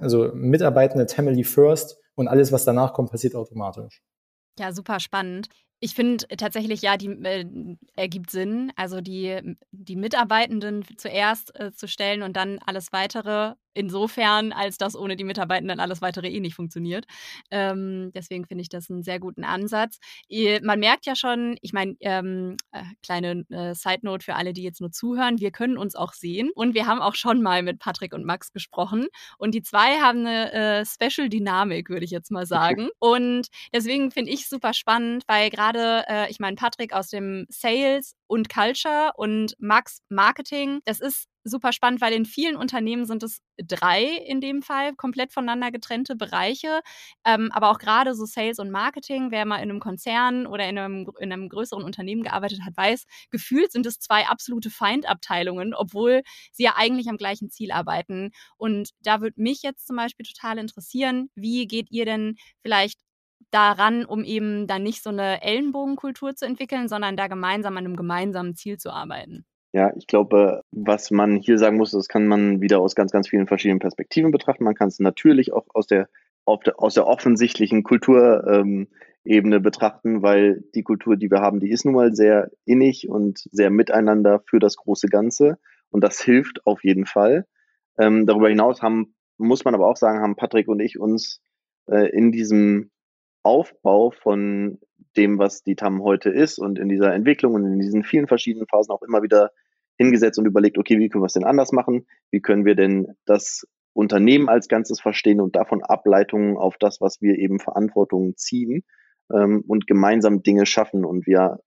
[0.02, 4.02] also Mitarbeitende Family First und alles, was danach kommt, passiert automatisch.
[4.58, 5.50] Ja, super spannend.
[5.80, 7.46] Ich finde tatsächlich, ja, die äh,
[7.96, 8.72] ergibt Sinn.
[8.76, 14.96] Also die, die Mitarbeitenden zuerst äh, zu stellen und dann alles weitere insofern, als dass
[14.96, 17.06] ohne die Mitarbeitenden alles weitere eh nicht funktioniert.
[17.52, 20.00] Ähm, deswegen finde ich das einen sehr guten Ansatz.
[20.62, 24.64] Man merkt ja schon, ich meine, ähm, äh, kleine äh, Side Note für alle, die
[24.64, 27.80] jetzt nur zuhören, wir können uns auch sehen und wir haben auch schon mal mit
[27.80, 32.32] Patrick und Max gesprochen und die zwei haben eine äh, Special Dynamik, würde ich jetzt
[32.32, 32.90] mal sagen.
[33.00, 38.16] Und deswegen finde ich super spannend, weil gerade, äh, ich meine, Patrick aus dem Sales
[38.28, 43.40] und Culture und Max Marketing, das ist super spannend, weil in vielen Unternehmen sind es
[43.58, 46.82] drei in dem Fall komplett voneinander getrennte Bereiche.
[47.26, 50.78] Ähm, aber auch gerade so Sales und Marketing, wer mal in einem Konzern oder in
[50.78, 56.22] einem, in einem größeren Unternehmen gearbeitet hat, weiß, gefühlt sind es zwei absolute Feindabteilungen, obwohl
[56.52, 58.32] sie ja eigentlich am gleichen Ziel arbeiten.
[58.58, 63.00] Und da würde mich jetzt zum Beispiel total interessieren, wie geht ihr denn vielleicht
[63.52, 67.96] daran, um eben dann nicht so eine Ellenbogenkultur zu entwickeln, sondern da gemeinsam an einem
[67.96, 69.46] gemeinsamen Ziel zu arbeiten?
[69.74, 73.28] Ja, ich glaube, was man hier sagen muss, das kann man wieder aus ganz, ganz
[73.28, 74.64] vielen verschiedenen Perspektiven betrachten.
[74.64, 76.10] Man kann es natürlich auch aus der,
[76.46, 78.88] aus der offensichtlichen Kulturebene
[79.26, 83.40] ähm, betrachten, weil die Kultur, die wir haben, die ist nun mal sehr innig und
[83.52, 85.58] sehr miteinander für das große Ganze.
[85.90, 87.46] Und das hilft auf jeden Fall.
[88.00, 91.42] Ähm, darüber hinaus haben, muss man aber auch sagen, haben Patrick und ich uns
[91.88, 92.90] äh, in diesem
[93.44, 94.80] Aufbau von
[95.16, 98.68] dem, was die TAM heute ist und in dieser Entwicklung und in diesen vielen verschiedenen
[98.68, 99.52] Phasen auch immer wieder
[99.98, 102.06] hingesetzt und überlegt, okay, wie können wir es denn anders machen?
[102.30, 107.20] Wie können wir denn das Unternehmen als Ganzes verstehen und davon Ableitungen auf das, was
[107.20, 108.84] wir eben Verantwortungen ziehen
[109.34, 111.04] ähm, und gemeinsam Dinge schaffen.
[111.04, 111.60] Und wir,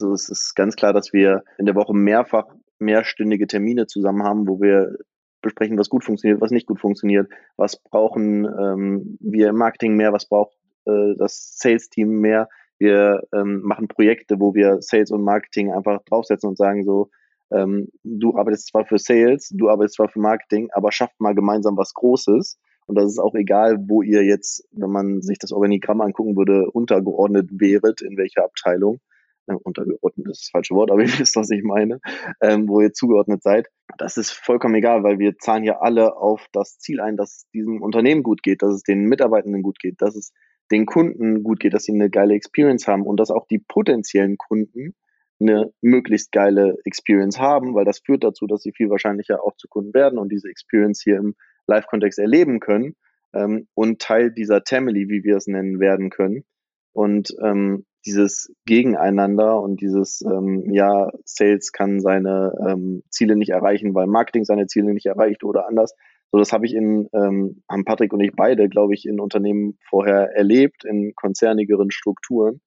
[0.00, 2.46] also es ist ganz klar, dass wir in der Woche mehrfach
[2.78, 4.96] mehrstündige Termine zusammen haben, wo wir
[5.42, 10.14] besprechen, was gut funktioniert, was nicht gut funktioniert, was brauchen ähm, wir im Marketing mehr,
[10.14, 12.48] was braucht äh, das Sales-Team mehr.
[12.78, 17.10] Wir ähm, machen Projekte, wo wir Sales und Marketing einfach draufsetzen und sagen so,
[17.52, 21.76] ähm, du arbeitest zwar für Sales, du arbeitest zwar für Marketing, aber schafft mal gemeinsam
[21.76, 22.58] was Großes.
[22.86, 26.70] Und das ist auch egal, wo ihr jetzt, wenn man sich das Organigramm angucken würde,
[26.70, 29.00] untergeordnet wäret, in welcher Abteilung.
[29.46, 32.00] Äh, untergeordnet ist das falsche Wort, aber ihr wisst, was ich meine,
[32.40, 33.68] ähm, wo ihr zugeordnet seid.
[33.98, 37.50] Das ist vollkommen egal, weil wir zahlen hier alle auf das Ziel ein, dass es
[37.54, 40.32] diesem Unternehmen gut geht, dass es den Mitarbeitenden gut geht, dass es
[40.70, 44.38] den Kunden gut geht, dass sie eine geile Experience haben und dass auch die potenziellen
[44.38, 44.94] Kunden
[45.40, 49.68] eine möglichst geile Experience haben, weil das führt dazu, dass sie viel wahrscheinlicher auch zu
[49.68, 51.34] Kunden werden und diese Experience hier im
[51.66, 52.94] Live-Kontext erleben können
[53.32, 56.44] ähm, und Teil dieser Family, wie wir es nennen, werden können.
[56.92, 63.94] Und ähm, dieses Gegeneinander und dieses, ähm, ja, Sales kann seine ähm, Ziele nicht erreichen,
[63.94, 65.94] weil Marketing seine Ziele nicht erreicht oder anders.
[66.34, 69.78] So, das habe ich in, ähm, haben Patrick und ich beide, glaube ich, in Unternehmen
[69.88, 72.60] vorher erlebt, in konzernigeren Strukturen.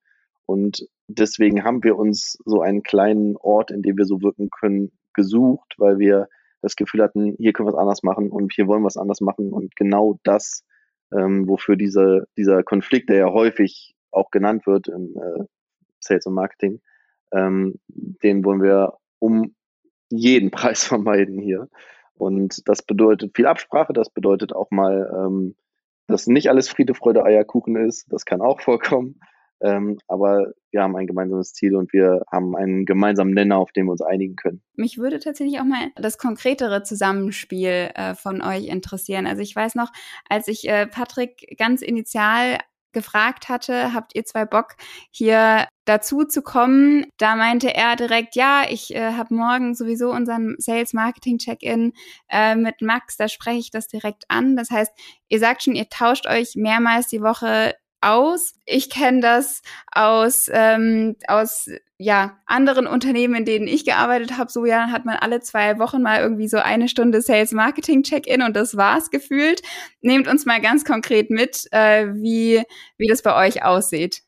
[0.45, 4.93] Und deswegen haben wir uns so einen kleinen Ort, in dem wir so wirken können,
[5.13, 6.29] gesucht, weil wir
[6.61, 9.19] das Gefühl hatten, hier können wir es anders machen und hier wollen wir es anders
[9.19, 9.51] machen.
[9.51, 10.63] Und genau das,
[11.11, 15.43] ähm, wofür diese, dieser Konflikt, der ja häufig auch genannt wird im äh,
[15.99, 16.79] Sales und Marketing,
[17.33, 19.53] ähm, den wollen wir um
[20.09, 21.67] jeden Preis vermeiden hier.
[22.17, 25.55] Und das bedeutet viel Absprache, das bedeutet auch mal, ähm,
[26.07, 28.05] dass nicht alles Friede, Freude, Eierkuchen ist.
[28.11, 29.19] Das kann auch vorkommen.
[29.59, 33.85] Ähm, aber wir haben ein gemeinsames Ziel und wir haben einen gemeinsamen Nenner, auf den
[33.85, 34.61] wir uns einigen können.
[34.75, 39.25] Mich würde tatsächlich auch mal das konkretere Zusammenspiel äh, von euch interessieren.
[39.25, 39.91] Also ich weiß noch,
[40.29, 42.59] als ich äh, Patrick ganz initial
[42.93, 44.75] gefragt hatte, habt ihr zwei Bock,
[45.11, 47.05] hier dazu zu kommen?
[47.17, 51.93] Da meinte er direkt, ja, ich äh, habe morgen sowieso unseren Sales Marketing Check-in
[52.29, 54.55] äh, mit Max, da spreche ich das direkt an.
[54.55, 54.91] Das heißt,
[55.29, 58.53] ihr sagt schon, ihr tauscht euch mehrmals die Woche aus.
[58.65, 64.51] Ich kenne das aus, ähm, aus ja, anderen Unternehmen, in denen ich gearbeitet habe.
[64.51, 68.43] So ja, hat man alle zwei Wochen mal irgendwie so eine Stunde Sales Marketing Check-in
[68.43, 69.61] und das war's gefühlt.
[70.01, 72.63] Nehmt uns mal ganz konkret mit, äh, wie,
[72.97, 74.21] wie das bei euch aussieht.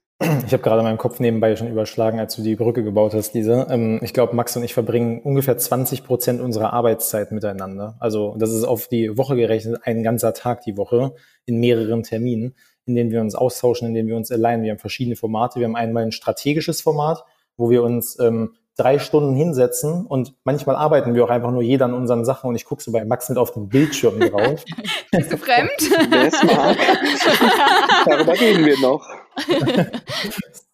[0.46, 3.68] Ich habe gerade meinen Kopf nebenbei schon überschlagen, als du die Brücke gebaut hast, Lisa.
[3.70, 7.96] Ähm, ich glaube, Max und ich verbringen ungefähr 20 Prozent unserer Arbeitszeit miteinander.
[8.00, 11.14] Also das ist auf die Woche gerechnet ein ganzer Tag die Woche
[11.46, 12.56] in mehreren Terminen
[12.90, 14.64] in denen wir uns austauschen, in denen wir uns alignen.
[14.64, 15.60] Wir haben verschiedene Formate.
[15.60, 17.24] Wir haben einmal ein strategisches Format,
[17.56, 21.86] wo wir uns ähm, drei Stunden hinsetzen und manchmal arbeiten wir auch einfach nur jeder
[21.86, 24.64] an unseren Sachen und ich gucke so bei Max mit auf den Bildschirm drauf.
[25.12, 25.70] Bist du fremd?
[26.10, 26.78] Wer ist Marc?
[28.06, 29.06] Darüber reden wir noch.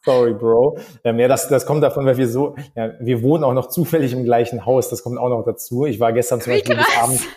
[0.03, 0.77] Sorry, Bro.
[1.03, 4.13] Ähm, ja, das, das kommt davon, weil wir so, ja, wir wohnen auch noch zufällig
[4.13, 4.89] im gleichen Haus.
[4.89, 5.85] Das kommt auch noch dazu.
[5.85, 7.27] Ich war gestern zum Beispiel bis abends,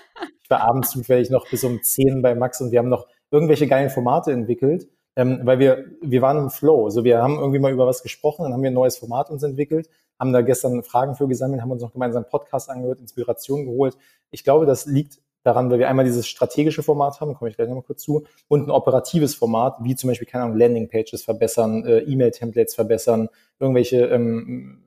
[0.42, 3.66] ich war abends zufällig noch bis um zehn bei Max und wir haben noch irgendwelche
[3.66, 6.84] geilen Formate entwickelt, ähm, weil wir, wir waren im Flow.
[6.84, 9.42] Also wir haben irgendwie mal über was gesprochen, dann haben wir ein neues Format uns
[9.42, 9.88] entwickelt,
[10.18, 13.96] haben da gestern Fragen für gesammelt, haben uns noch gemeinsam Podcast angehört, Inspiration geholt.
[14.30, 17.68] Ich glaube, das liegt daran, weil wir einmal dieses strategische Format haben, komme ich gleich
[17.68, 22.00] nochmal kurz zu, und ein operatives Format, wie zum Beispiel, keine Ahnung, Landingpages verbessern, äh,
[22.00, 24.82] E-Mail-Templates verbessern, irgendwelche ähm,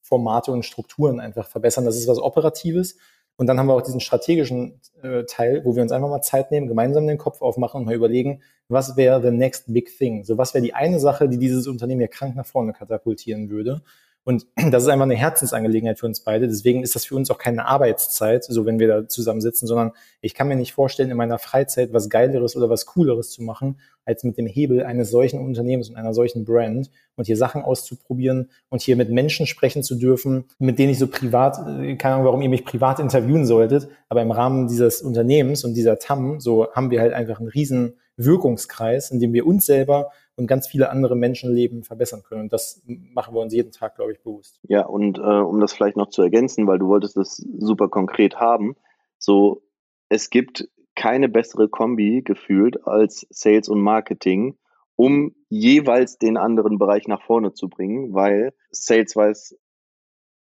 [0.00, 1.84] Formate und Strukturen einfach verbessern.
[1.84, 2.96] Das ist was Operatives.
[3.36, 6.50] Und dann haben wir auch diesen strategischen äh, Teil, wo wir uns einfach mal Zeit
[6.50, 10.24] nehmen, gemeinsam den Kopf aufmachen und mal überlegen, was wäre the next big thing?
[10.24, 13.82] So, was wäre die eine Sache, die dieses Unternehmen ja krank nach vorne katapultieren würde?
[14.24, 16.48] Und das ist einfach eine Herzensangelegenheit für uns beide.
[16.48, 20.34] Deswegen ist das für uns auch keine Arbeitszeit, so wenn wir da zusammensitzen, sondern ich
[20.34, 24.24] kann mir nicht vorstellen, in meiner Freizeit was Geileres oder was Cooleres zu machen, als
[24.24, 28.82] mit dem Hebel eines solchen Unternehmens und einer solchen Brand und hier Sachen auszuprobieren und
[28.82, 32.42] hier mit Menschen sprechen zu dürfen, mit denen ich so privat, äh, keine Ahnung, warum
[32.42, 36.90] ihr mich privat interviewen solltet, aber im Rahmen dieses Unternehmens und dieser TAM, so haben
[36.90, 41.16] wir halt einfach einen riesen Wirkungskreis, in dem wir uns selber und ganz viele andere
[41.16, 42.42] Menschenleben verbessern können.
[42.42, 44.58] Und das machen wir uns jeden Tag, glaube ich, bewusst.
[44.62, 48.36] Ja, und äh, um das vielleicht noch zu ergänzen, weil du wolltest das super konkret
[48.36, 48.76] haben,
[49.18, 49.62] so
[50.08, 54.58] es gibt keine bessere Kombi gefühlt als Sales und Marketing,
[54.96, 59.56] um jeweils den anderen Bereich nach vorne zu bringen, weil Sales weiß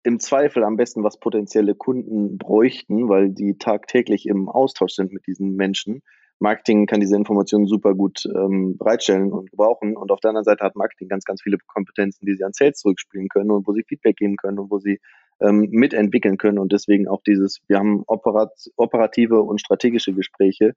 [0.03, 5.25] im Zweifel am besten, was potenzielle Kunden bräuchten, weil die tagtäglich im Austausch sind mit
[5.27, 6.03] diesen Menschen.
[6.43, 9.95] Marketing kann diese Informationen super gut ähm, bereitstellen und gebrauchen.
[9.95, 12.79] Und auf der anderen Seite hat Marketing ganz, ganz viele Kompetenzen, die sie an Sales
[12.79, 14.99] zurückspielen können und wo sie Feedback geben können und wo sie
[15.39, 16.59] ähm, mitentwickeln können.
[16.59, 20.73] Und deswegen auch dieses, wir haben operat operative und strategische Gespräche,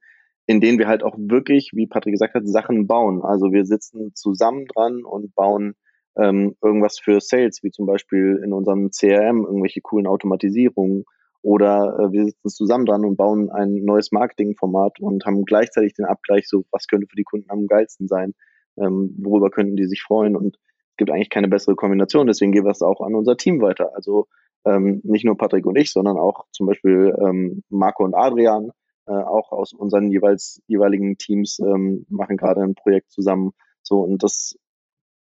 [0.46, 3.22] in denen wir halt auch wirklich, wie Patrick gesagt hat, Sachen bauen.
[3.22, 5.74] Also wir sitzen zusammen dran und bauen
[6.16, 11.06] ähm, irgendwas für Sales, wie zum Beispiel in unserem CRM irgendwelche coolen Automatisierungen
[11.46, 16.04] oder äh, wir sitzen zusammen dran und bauen ein neues Marketingformat und haben gleichzeitig den
[16.04, 18.34] Abgleich, so was könnte für die Kunden am geilsten sein,
[18.76, 20.34] ähm, worüber könnten die sich freuen.
[20.34, 23.62] Und es gibt eigentlich keine bessere Kombination, deswegen gehen wir es auch an unser Team
[23.62, 23.94] weiter.
[23.94, 24.26] Also
[24.64, 28.72] ähm, nicht nur Patrick und ich, sondern auch zum Beispiel ähm, Marco und Adrian,
[29.06, 33.52] äh, auch aus unseren jeweils jeweiligen Teams ähm, machen gerade ein Projekt zusammen.
[33.84, 34.58] So und das,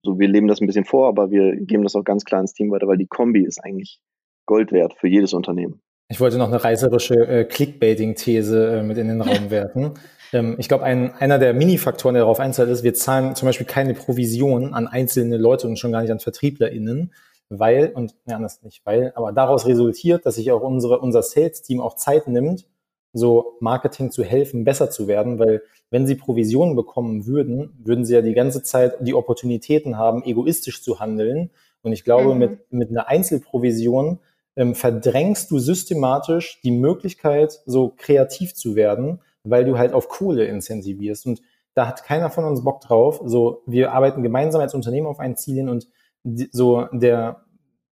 [0.03, 2.55] so wir leben das ein bisschen vor, aber wir geben das auch ganz klar ins
[2.55, 4.01] Team weiter, weil die Kombi ist eigentlich
[4.47, 5.83] Gold wert für jedes Unternehmen.
[6.09, 9.95] Ich wollte noch eine reißerische äh, Clickbaiting-These äh, mit in den Raum werfen.
[10.33, 13.67] Ähm, ich glaube, ein, einer der Mini-Faktoren, der darauf einzahlt, ist, wir zahlen zum Beispiel
[13.67, 17.13] keine Provision an einzelne Leute und schon gar nicht an VertrieblerInnen,
[17.49, 21.81] weil, und ja, das nicht weil, aber daraus resultiert, dass sich auch unsere, unser Sales-Team
[21.81, 22.67] auch Zeit nimmt,
[23.15, 28.15] so Marketing zu helfen, besser zu werden, weil wenn sie Provisionen bekommen würden, würden sie
[28.15, 31.51] ja die ganze Zeit die Opportunitäten haben, egoistisch zu handeln.
[31.83, 32.39] Und ich glaube, mhm.
[32.39, 34.19] mit, mit einer Einzelprovision
[34.57, 40.45] ähm, verdrängst du systematisch die Möglichkeit, so kreativ zu werden, weil du halt auf Kohle
[40.47, 41.27] incentivierst.
[41.27, 41.43] Und
[41.75, 43.21] da hat keiner von uns Bock drauf.
[43.25, 45.89] So, wir arbeiten gemeinsam als Unternehmen auf ein Ziel hin und
[46.23, 47.45] die, so der,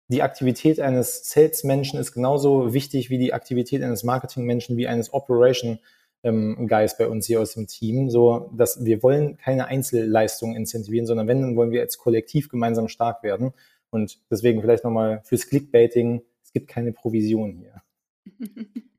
[0.09, 5.81] die Aktivität eines Sales-Menschen ist genauso wichtig wie die Aktivität eines Marketing-Menschen, wie eines Operation
[6.22, 8.09] ähm, Guys bei uns hier aus dem Team.
[8.09, 12.88] So, dass wir wollen keine Einzelleistungen incentivieren, sondern wenn, dann wollen wir als Kollektiv gemeinsam
[12.88, 13.53] stark werden.
[13.90, 16.22] Und deswegen vielleicht nochmal fürs Clickbaiting
[16.53, 17.83] es gibt keine Provision hier.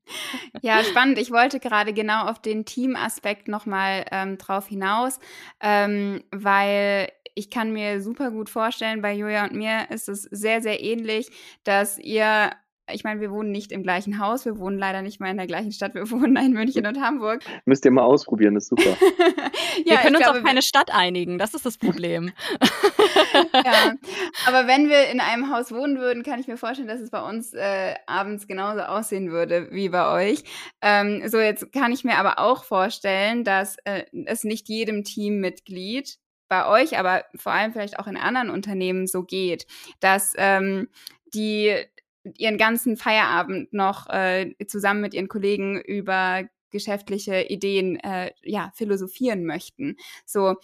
[0.61, 1.17] Ja, spannend.
[1.17, 5.17] Ich wollte gerade genau auf den Teamaspekt nochmal ähm, drauf hinaus,
[5.61, 10.61] ähm, weil ich kann mir super gut vorstellen, bei Julia und mir ist es sehr,
[10.61, 11.29] sehr ähnlich,
[11.63, 12.51] dass ihr
[12.91, 15.47] ich meine, wir wohnen nicht im gleichen Haus, wir wohnen leider nicht mal in der
[15.47, 17.41] gleichen Stadt, wir wohnen in München und Hamburg.
[17.65, 18.83] Müsst ihr mal ausprobieren, das ist super.
[19.85, 22.31] ja, wir können uns glaube, auf keine Stadt einigen, das ist das Problem.
[23.53, 23.93] ja,
[24.47, 27.21] aber wenn wir in einem Haus wohnen würden, kann ich mir vorstellen, dass es bei
[27.21, 30.43] uns äh, abends genauso aussehen würde wie bei euch.
[30.81, 36.17] Ähm, so, jetzt kann ich mir aber auch vorstellen, dass äh, es nicht jedem Teammitglied
[36.49, 39.65] bei euch, aber vor allem vielleicht auch in anderen Unternehmen so geht,
[40.01, 40.89] dass ähm,
[41.33, 41.75] die
[42.37, 49.45] ihren ganzen Feierabend noch äh, zusammen mit ihren Kollegen über geschäftliche Ideen äh, ja philosophieren
[49.45, 49.95] möchten.
[50.25, 50.55] So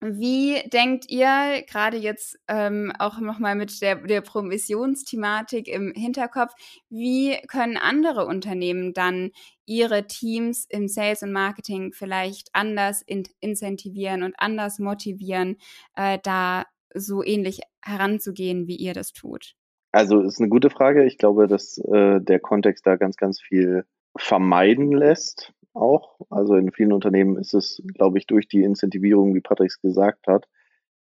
[0.00, 6.52] wie denkt ihr gerade jetzt ähm, auch nochmal mit der, der Provisionsthematik im Hinterkopf,
[6.88, 9.32] wie können andere Unternehmen dann
[9.66, 15.56] ihre Teams im Sales und Marketing vielleicht anders in incentivieren und anders motivieren,
[15.96, 19.56] äh, da so ähnlich heranzugehen, wie ihr das tut?
[19.92, 21.04] Also ist eine gute Frage.
[21.04, 23.84] Ich glaube, dass äh, der Kontext da ganz, ganz viel
[24.16, 26.18] vermeiden lässt auch.
[26.30, 30.46] Also in vielen Unternehmen ist es, glaube ich, durch die Incentivierung, wie Patrick gesagt hat,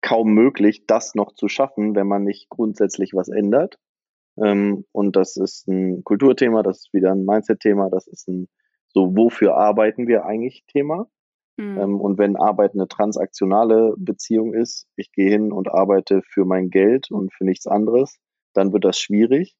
[0.00, 3.78] kaum möglich, das noch zu schaffen, wenn man nicht grundsätzlich was ändert.
[4.40, 8.48] Ähm, und das ist ein Kulturthema, das ist wieder ein Mindset-Thema, das ist ein
[8.90, 11.08] so, wofür arbeiten wir eigentlich Thema.
[11.56, 11.78] Mhm.
[11.78, 16.70] Ähm, und wenn Arbeit eine transaktionale Beziehung ist, ich gehe hin und arbeite für mein
[16.70, 18.18] Geld und für nichts anderes,
[18.54, 19.56] dann wird das schwierig.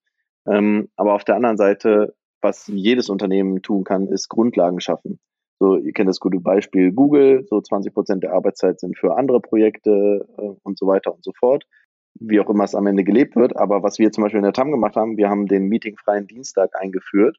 [0.47, 5.21] Ähm, aber auf der anderen Seite, was jedes Unternehmen tun kann, ist Grundlagen schaffen.
[5.61, 9.41] So, ihr kennt das gute Beispiel Google, so 20 Prozent der Arbeitszeit sind für andere
[9.41, 11.65] Projekte äh, und so weiter und so fort.
[12.15, 13.57] Wie auch immer es am Ende gelebt wird.
[13.57, 16.71] Aber was wir zum Beispiel in der TAM gemacht haben, wir haben den meetingfreien Dienstag
[16.81, 17.37] eingeführt,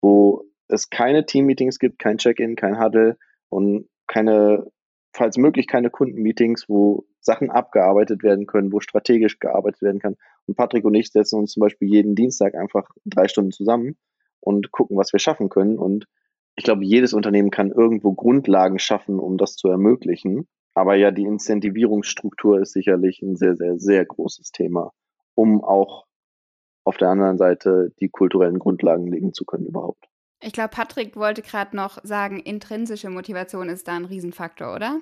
[0.00, 3.16] wo es keine Team-Meetings gibt, kein Check-in, kein Huddle
[3.48, 4.66] und keine,
[5.14, 10.16] falls möglich, keine Kundenmeetings, wo Sachen abgearbeitet werden können, wo strategisch gearbeitet werden kann.
[10.54, 13.96] Patrick und ich setzen uns zum Beispiel jeden Dienstag einfach drei Stunden zusammen
[14.40, 15.78] und gucken, was wir schaffen können.
[15.78, 16.06] Und
[16.56, 20.48] ich glaube, jedes Unternehmen kann irgendwo Grundlagen schaffen, um das zu ermöglichen.
[20.74, 24.92] Aber ja, die Incentivierungsstruktur ist sicherlich ein sehr, sehr, sehr großes Thema,
[25.34, 26.06] um auch
[26.84, 30.08] auf der anderen Seite die kulturellen Grundlagen legen zu können überhaupt.
[30.40, 35.00] Ich glaube, Patrick wollte gerade noch sagen, intrinsische Motivation ist da ein Riesenfaktor, oder?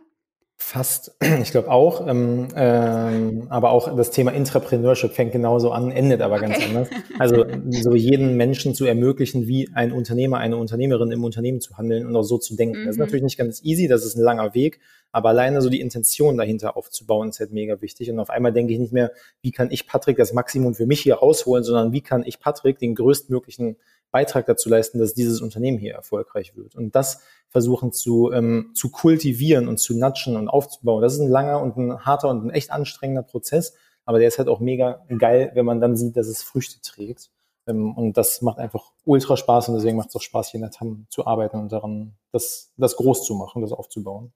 [0.58, 2.06] Fast, ich glaube auch.
[2.06, 6.46] Ähm, ähm, aber auch das Thema Entrepreneurship fängt genauso an, endet aber okay.
[6.46, 6.88] ganz anders.
[7.18, 12.06] Also so jeden Menschen zu ermöglichen, wie ein Unternehmer, eine Unternehmerin im Unternehmen zu handeln
[12.06, 12.80] und auch so zu denken.
[12.80, 12.84] Mhm.
[12.84, 13.04] Das ist mhm.
[13.04, 14.80] natürlich nicht ganz easy, das ist ein langer Weg,
[15.12, 18.10] aber alleine so die Intention dahinter aufzubauen, ist halt mega wichtig.
[18.10, 21.00] Und auf einmal denke ich nicht mehr, wie kann ich Patrick das Maximum für mich
[21.00, 23.76] hier rausholen, sondern wie kann ich Patrick den größtmöglichen
[24.10, 26.74] Beitrag dazu leisten, dass dieses Unternehmen hier erfolgreich wird.
[26.74, 31.02] Und das versuchen zu, ähm, zu kultivieren und zu natschen und aufzubauen.
[31.02, 34.38] Das ist ein langer und ein harter und ein echt anstrengender Prozess, aber der ist
[34.38, 37.30] halt auch mega geil, wenn man dann sieht, dass es Früchte trägt.
[37.66, 40.62] Ähm, und das macht einfach ultra Spaß und deswegen macht es auch Spaß, hier in
[40.62, 44.32] der TAM zu arbeiten und daran, das, das groß zu machen, das aufzubauen.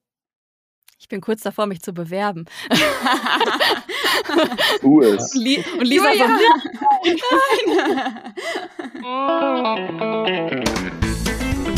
[1.03, 2.45] Ich bin kurz davor, mich zu bewerben.
[4.83, 5.35] Tu es.
[5.35, 6.29] Und, Lisa Julia.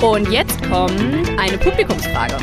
[0.00, 2.36] so, Und jetzt kommt eine Publikumsfrage.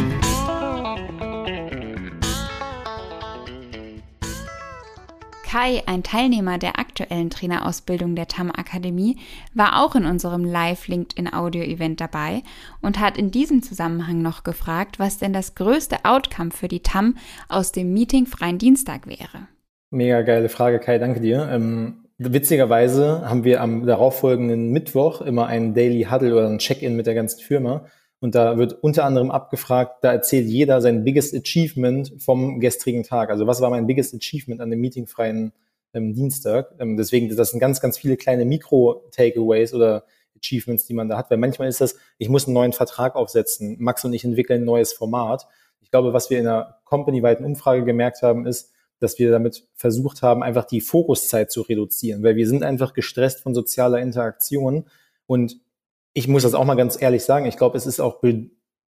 [5.50, 9.18] Kai, ein Teilnehmer der aktuellen Trainerausbildung der TAM Akademie,
[9.56, 12.44] war auch in unserem Live LinkedIn Audio Event dabei
[12.84, 17.18] und hat in diesem Zusammenhang noch gefragt, was denn das größte Outcome für die TAM
[17.48, 19.48] aus dem Meeting freien Dienstag wäre.
[19.90, 21.50] Mega geile Frage, Kai, danke dir.
[21.52, 27.08] Ähm, witzigerweise haben wir am darauffolgenden Mittwoch immer einen Daily Huddle oder ein Check-in mit
[27.08, 27.88] der ganzen Firma.
[28.22, 33.30] Und da wird unter anderem abgefragt, da erzählt jeder sein biggest achievement vom gestrigen Tag.
[33.30, 35.54] Also was war mein biggest achievement an dem meetingfreien
[35.94, 36.76] ähm, Dienstag?
[36.80, 40.04] Ähm, deswegen, das sind ganz, ganz viele kleine Mikro-Takeaways oder
[40.36, 41.32] Achievements, die man da hat.
[41.32, 43.78] Weil manchmal ist das, ich muss einen neuen Vertrag aufsetzen.
[43.80, 45.48] Max und ich entwickeln ein neues Format.
[45.82, 50.22] Ich glaube, was wir in einer company-weiten Umfrage gemerkt haben, ist, dass wir damit versucht
[50.22, 54.86] haben, einfach die Fokuszeit zu reduzieren, weil wir sind einfach gestresst von sozialer Interaktion
[55.26, 55.62] und
[56.14, 58.24] ich muss das auch mal ganz ehrlich sagen, ich glaube, es ist auch,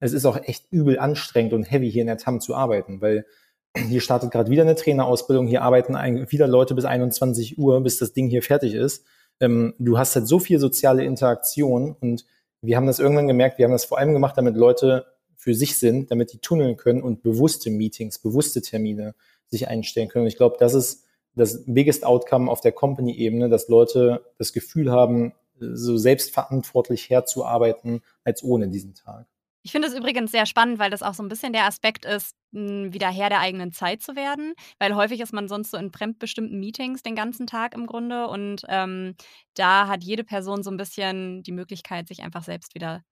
[0.01, 3.27] es ist auch echt übel anstrengend und heavy hier in der TAM zu arbeiten, weil
[3.77, 5.95] hier startet gerade wieder eine Trainerausbildung, hier arbeiten
[6.31, 9.05] wieder Leute bis 21 Uhr, bis das Ding hier fertig ist.
[9.41, 12.25] Ähm, du hast halt so viel soziale Interaktion und
[12.61, 15.79] wir haben das irgendwann gemerkt, wir haben das vor allem gemacht, damit Leute für sich
[15.79, 19.15] sind, damit die tunneln können und bewusste Meetings, bewusste Termine
[19.47, 20.25] sich einstellen können.
[20.25, 24.91] Und ich glaube, das ist das biggest Outcome auf der Company-Ebene, dass Leute das Gefühl
[24.91, 29.27] haben, so selbstverantwortlich herzuarbeiten als ohne diesen Tag.
[29.63, 32.35] Ich finde es übrigens sehr spannend, weil das auch so ein bisschen der Aspekt ist,
[32.53, 36.59] wieder Herr der eigenen Zeit zu werden, weil häufig ist man sonst so in fremdbestimmten
[36.59, 39.15] Meetings den ganzen Tag im Grunde und ähm,
[39.55, 43.03] da hat jede Person so ein bisschen die Möglichkeit, sich einfach selbst wieder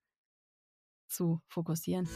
[1.09, 2.09] zu fokussieren.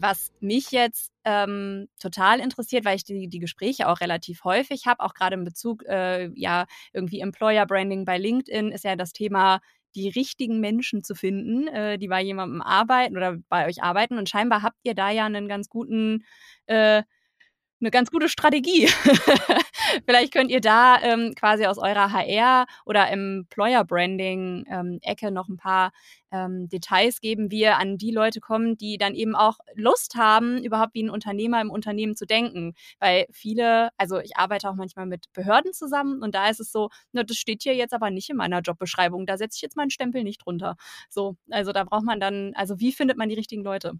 [0.00, 5.00] Was mich jetzt ähm, total interessiert, weil ich die, die Gespräche auch relativ häufig habe,
[5.00, 9.60] auch gerade in Bezug, äh, ja, irgendwie Employer Branding bei LinkedIn ist ja das Thema,
[9.94, 14.18] die richtigen Menschen zu finden, äh, die bei jemandem arbeiten oder bei euch arbeiten.
[14.18, 16.24] Und scheinbar habt ihr da ja einen ganz guten
[16.66, 17.02] äh,
[17.80, 18.86] eine ganz gute Strategie.
[20.06, 25.48] Vielleicht könnt ihr da ähm, quasi aus eurer HR oder Employer Branding ähm, Ecke noch
[25.48, 25.92] ein paar
[26.32, 30.62] ähm, Details geben, wie ihr an die Leute kommt, die dann eben auch Lust haben,
[30.62, 32.74] überhaupt wie ein Unternehmer im Unternehmen zu denken.
[32.98, 36.90] Weil viele, also ich arbeite auch manchmal mit Behörden zusammen und da ist es so,
[37.12, 39.90] na, das steht hier jetzt aber nicht in meiner Jobbeschreibung, da setze ich jetzt meinen
[39.90, 40.76] Stempel nicht drunter.
[41.08, 43.94] So, also da braucht man dann, also wie findet man die richtigen Leute?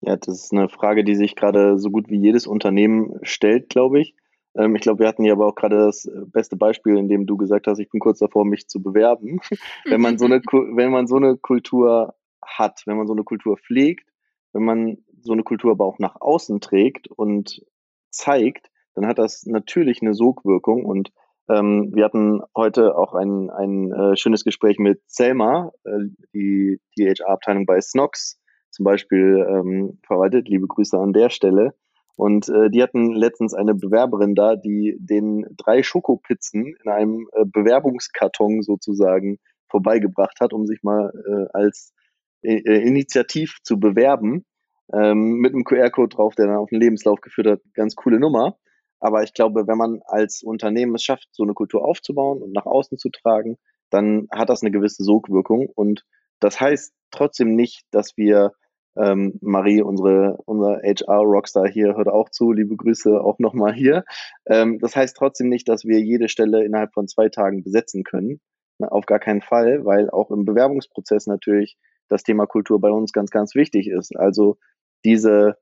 [0.00, 4.00] Ja, das ist eine Frage, die sich gerade so gut wie jedes Unternehmen stellt, glaube
[4.00, 4.14] ich.
[4.56, 7.26] Ähm, ich glaube, wir hatten hier aber auch gerade das äh, beste Beispiel, in dem
[7.26, 9.40] du gesagt hast, ich bin kurz davor, mich zu bewerben.
[9.84, 13.56] wenn man so eine, wenn man so eine Kultur hat, wenn man so eine Kultur
[13.56, 14.08] pflegt,
[14.52, 17.62] wenn man so eine Kultur aber auch nach außen trägt und
[18.10, 21.10] zeigt, dann hat das natürlich eine Sogwirkung und
[21.48, 27.06] ähm, wir hatten heute auch ein, ein äh, schönes Gespräch mit Selma, äh, die, die
[27.06, 28.40] HR-Abteilung bei Snox,
[28.76, 30.48] zum Beispiel ähm, verwaltet.
[30.48, 31.74] Liebe Grüße an der Stelle.
[32.14, 37.44] Und äh, die hatten letztens eine Bewerberin da, die den drei Schokopizzen in einem äh,
[37.46, 41.94] Bewerbungskarton sozusagen vorbeigebracht hat, um sich mal äh, als
[42.42, 42.56] äh,
[42.86, 44.44] Initiativ zu bewerben.
[44.92, 47.60] Ähm, mit einem QR-Code drauf, der dann auf den Lebenslauf geführt hat.
[47.74, 48.56] Ganz coole Nummer.
[49.00, 52.66] Aber ich glaube, wenn man als Unternehmen es schafft, so eine Kultur aufzubauen und nach
[52.66, 53.56] außen zu tragen,
[53.90, 55.68] dann hat das eine gewisse Sogwirkung.
[55.74, 56.04] Und
[56.40, 58.52] das heißt trotzdem nicht, dass wir
[58.96, 62.52] ähm, Marie, unsere, unser HR-Rockstar hier, hört auch zu.
[62.52, 64.04] Liebe Grüße auch nochmal hier.
[64.46, 68.40] Ähm, das heißt trotzdem nicht, dass wir jede Stelle innerhalb von zwei Tagen besetzen können.
[68.78, 71.76] Na, auf gar keinen Fall, weil auch im Bewerbungsprozess natürlich
[72.08, 74.16] das Thema Kultur bei uns ganz, ganz wichtig ist.
[74.16, 74.58] Also
[75.04, 75.56] diese,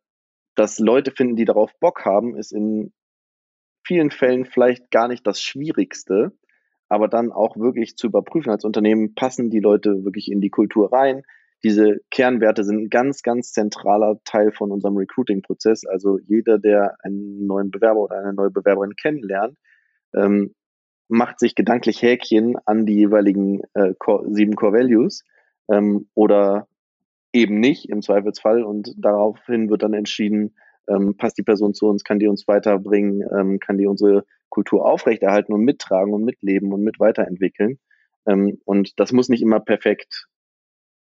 [0.55, 2.93] dass Leute finden, die darauf Bock haben, ist in
[3.87, 6.33] vielen Fällen vielleicht gar nicht das Schwierigste,
[6.89, 10.93] aber dann auch wirklich zu überprüfen als Unternehmen, passen die Leute wirklich in die Kultur
[10.93, 11.23] rein,
[11.65, 15.87] diese Kernwerte sind ein ganz, ganz zentraler Teil von unserem Recruiting-Prozess.
[15.87, 19.57] Also jeder, der einen neuen Bewerber oder eine neue Bewerberin kennenlernt,
[20.15, 20.55] ähm,
[21.09, 25.25] macht sich gedanklich Häkchen an die jeweiligen äh, Core, sieben Core Values
[25.71, 26.69] ähm, oder
[27.33, 30.55] eben nicht im Zweifelsfall und daraufhin wird dann entschieden,
[30.87, 34.85] ähm, passt die Person zu uns, kann die uns weiterbringen, ähm, kann die unsere Kultur
[34.87, 37.79] aufrechterhalten und mittragen und mitleben und mit weiterentwickeln.
[38.27, 40.29] Ähm, und das muss nicht immer perfekt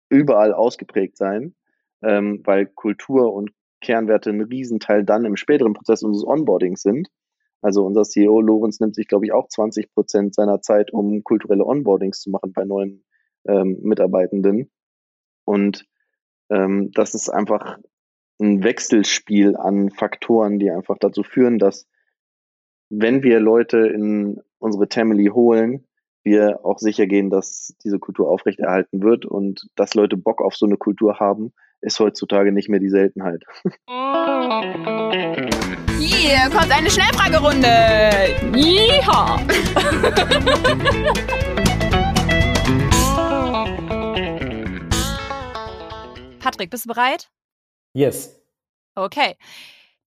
[0.09, 1.54] überall ausgeprägt sein,
[2.02, 3.50] ähm, weil Kultur und
[3.80, 7.09] Kernwerte ein Riesenteil dann im späteren Prozess unseres Onboardings sind.
[7.62, 11.64] Also unser CEO Lorenz nimmt sich, glaube ich, auch 20 Prozent seiner Zeit, um kulturelle
[11.64, 13.04] Onboardings zu machen bei neuen
[13.46, 14.70] ähm, Mitarbeitenden.
[15.44, 15.86] Und
[16.50, 17.78] ähm, das ist einfach
[18.38, 21.88] ein Wechselspiel an Faktoren, die einfach dazu führen, dass
[22.88, 25.86] wenn wir Leute in unsere Family holen,
[26.27, 30.66] wir auch sicher gehen, dass diese Kultur aufrechterhalten wird und dass Leute Bock auf so
[30.66, 33.45] eine Kultur haben, ist heutzutage nicht mehr die Seltenheit.
[35.99, 37.68] Hier kommt eine Schnellfragerunde.
[38.55, 39.41] Yeehaw.
[46.41, 47.31] Patrick, bist du bereit?
[47.93, 48.41] Yes.
[48.95, 49.37] Okay.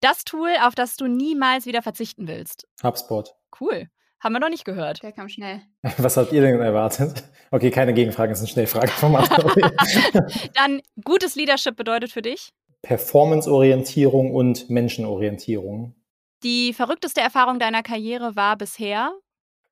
[0.02, 2.68] Das Tool, auf das du niemals wieder verzichten willst.
[2.84, 3.34] HubSpot.
[3.60, 3.90] Cool.
[4.20, 5.04] Haben wir noch nicht gehört.
[5.04, 5.62] Der kam schnell.
[5.98, 7.24] Was habt ihr denn erwartet?
[7.52, 9.30] Okay, keine Gegenfragen, es ist ein Schnellfragenformat.
[10.56, 12.52] Dann gutes Leadership bedeutet für dich?
[12.82, 15.96] Performance-Orientierung und Menschenorientierung.
[16.44, 19.12] Die verrückteste Erfahrung deiner Karriere war bisher?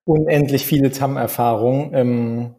[0.06, 1.93] Unendlich viele TAM-Erfahrungen.
[1.93, 2.56] Ähm,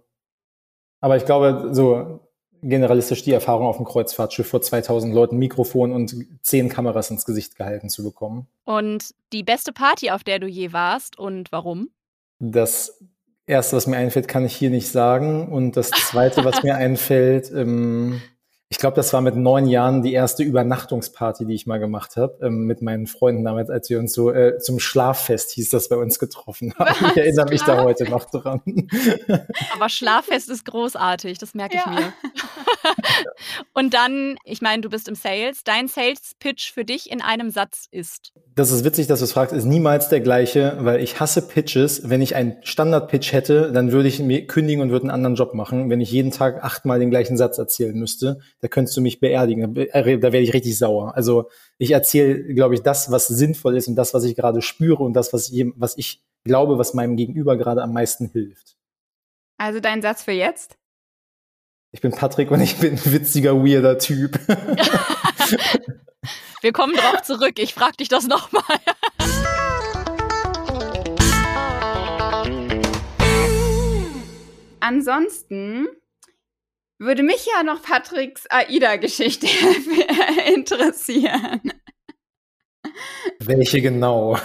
[1.01, 2.26] aber ich glaube, so
[2.69, 7.57] generalistisch die Erfahrung auf dem Kreuzfahrtschiff vor 2000 Leuten Mikrofon und zehn Kameras ins Gesicht
[7.57, 8.47] gehalten zu bekommen.
[8.65, 11.91] Und die beste Party, auf der du je warst und warum?
[12.39, 13.01] Das
[13.47, 15.49] erste, was mir einfällt, kann ich hier nicht sagen.
[15.49, 18.21] Und das zweite, was mir einfällt, ähm,
[18.69, 22.37] ich glaube, das war mit neun Jahren die erste Übernachtungsparty, die ich mal gemacht habe,
[22.43, 25.97] ähm, mit meinen Freunden damals, als wir uns so äh, zum Schlaffest hieß das bei
[25.97, 26.97] uns getroffen haben.
[27.01, 27.11] Was?
[27.13, 28.61] Ich erinnere mich da heute noch dran.
[29.75, 31.85] Aber Schlaffest ist großartig, das merke ja.
[31.85, 32.13] ich mir.
[33.73, 35.63] Und dann, ich meine, du bist im Sales.
[35.63, 38.33] Dein Sales-Pitch für dich in einem Satz ist?
[38.57, 42.09] Das ist witzig, dass du es fragst, ist niemals der gleiche, weil ich hasse Pitches.
[42.09, 45.55] Wenn ich einen Standard-Pitch hätte, dann würde ich mir kündigen und würde einen anderen Job
[45.55, 45.89] machen.
[45.89, 49.75] Wenn ich jeden Tag achtmal den gleichen Satz erzählen müsste, da könntest du mich beerdigen.
[49.75, 51.15] Da wäre ich richtig sauer.
[51.15, 55.03] Also ich erzähle, glaube ich, das, was sinnvoll ist und das, was ich gerade spüre
[55.03, 58.77] und das, was ich, was ich glaube, was meinem Gegenüber gerade am meisten hilft.
[59.59, 60.77] Also dein Satz für jetzt?
[61.93, 64.39] Ich bin Patrick und ich bin ein witziger, weirder Typ.
[66.61, 67.59] Wir kommen drauf zurück.
[67.59, 68.63] Ich frage dich das nochmal.
[74.81, 75.89] Ansonsten
[76.99, 79.47] würde mich ja noch Patricks AIDA-Geschichte
[80.55, 81.61] interessieren.
[83.41, 84.39] Welche genau?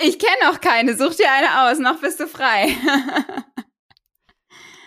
[0.00, 0.96] Ich kenne auch keine.
[0.96, 1.78] Such dir eine aus.
[1.78, 2.68] Noch bist du frei.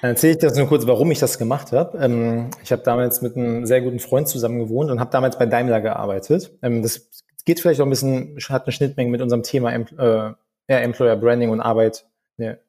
[0.01, 1.97] Dann erzähle ich das nur kurz, warum ich das gemacht habe.
[1.99, 5.45] Ähm, ich habe damals mit einem sehr guten Freund zusammen gewohnt und habe damals bei
[5.45, 6.51] Daimler gearbeitet.
[6.63, 7.09] Ähm, das
[7.45, 10.34] geht vielleicht auch ein bisschen, hat eine Schnittmenge mit unserem Thema äh,
[10.67, 12.05] ja, Employer Branding und Arbeit.
[12.38, 12.59] Ne,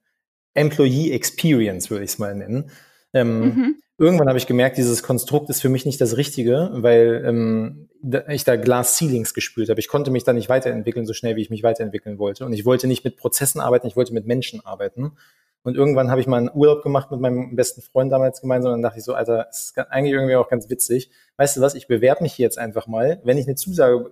[0.54, 2.70] Employee Experience würde ich es mal nennen.
[3.12, 3.76] Ähm, mhm.
[3.98, 7.88] Irgendwann habe ich gemerkt, dieses Konstrukt ist für mich nicht das Richtige, weil ähm,
[8.28, 9.78] ich da Glass Ceilings gespürt habe.
[9.78, 12.44] Ich konnte mich da nicht weiterentwickeln, so schnell wie ich mich weiterentwickeln wollte.
[12.44, 15.12] Und ich wollte nicht mit Prozessen arbeiten, ich wollte mit Menschen arbeiten.
[15.62, 18.78] Und irgendwann habe ich mal einen Urlaub gemacht mit meinem besten Freund damals gemeinsam und
[18.78, 21.10] dann dachte ich so, Alter, das ist eigentlich irgendwie auch ganz witzig.
[21.36, 23.20] Weißt du was, ich bewerbe mich hier jetzt einfach mal.
[23.22, 24.10] Wenn ich eine Zusage,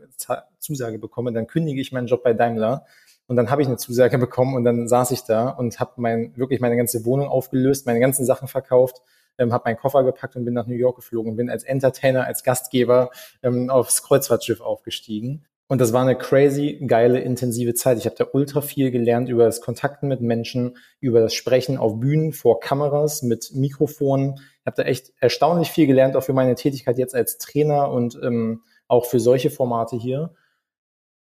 [0.61, 2.86] Zusage bekomme, dann kündige ich meinen Job bei Daimler.
[3.31, 6.37] Und dann habe ich eine Zusage bekommen und dann saß ich da und habe mein,
[6.37, 9.03] wirklich meine ganze Wohnung aufgelöst, meine ganzen Sachen verkauft,
[9.39, 12.26] ähm, habe meinen Koffer gepackt und bin nach New York geflogen und bin als Entertainer,
[12.26, 13.11] als Gastgeber
[13.45, 15.45] ähm, aufs Kreuzfahrtschiff aufgestiegen.
[15.68, 17.99] Und das war eine crazy, geile, intensive Zeit.
[17.99, 22.01] Ich habe da ultra viel gelernt über das Kontakten mit Menschen, über das Sprechen auf
[22.01, 24.41] Bühnen, vor Kameras, mit Mikrofonen.
[24.59, 28.18] Ich habe da echt erstaunlich viel gelernt, auch für meine Tätigkeit jetzt als Trainer und
[28.24, 30.35] ähm, auch für solche Formate hier.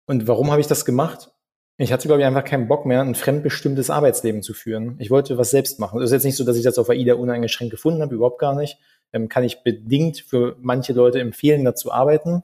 [0.06, 1.32] Und warum habe ich das gemacht?
[1.78, 4.95] Ich hatte, glaube ich, einfach keinen Bock mehr, ein fremdbestimmtes Arbeitsleben zu führen.
[4.99, 5.99] Ich wollte was selbst machen.
[5.99, 8.55] Es ist jetzt nicht so, dass ich das auf AIDA uneingeschränkt gefunden habe, überhaupt gar
[8.55, 8.78] nicht.
[9.11, 12.43] Ähm, kann ich bedingt für manche Leute empfehlen, dazu arbeiten.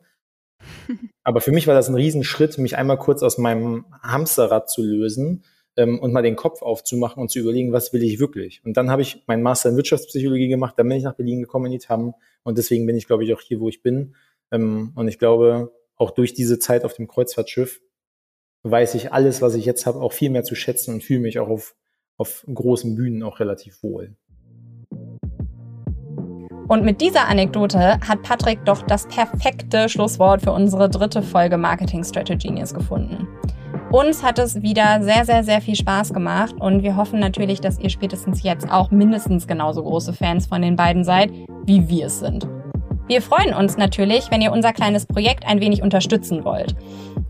[1.24, 5.44] Aber für mich war das ein Riesenschritt, mich einmal kurz aus meinem Hamsterrad zu lösen
[5.78, 8.62] ähm, und mal den Kopf aufzumachen und zu überlegen, was will ich wirklich.
[8.66, 11.68] Und dann habe ich meinen Master in Wirtschaftspsychologie gemacht, dann bin ich nach Berlin gekommen
[11.68, 14.16] in die TAM und deswegen bin ich, glaube ich, auch hier, wo ich bin.
[14.52, 17.80] Ähm, und ich glaube, auch durch diese Zeit auf dem Kreuzfahrtschiff
[18.64, 21.40] weiß ich alles, was ich jetzt habe, auch viel mehr zu schätzen und fühle mich
[21.40, 21.76] auch auf,
[22.18, 24.16] auf großen Bühnen auch relativ wohl.
[26.68, 32.04] Und mit dieser Anekdote hat Patrick doch das perfekte Schlusswort für unsere dritte Folge Marketing
[32.04, 33.28] Strategy Genius gefunden.
[33.92, 37.78] Uns hat es wieder sehr, sehr, sehr viel Spaß gemacht und wir hoffen natürlich, dass
[37.78, 41.30] ihr spätestens jetzt auch mindestens genauso große Fans von den beiden seid,
[41.66, 42.48] wie wir es sind.
[43.08, 46.74] Wir freuen uns natürlich, wenn ihr unser kleines Projekt ein wenig unterstützen wollt.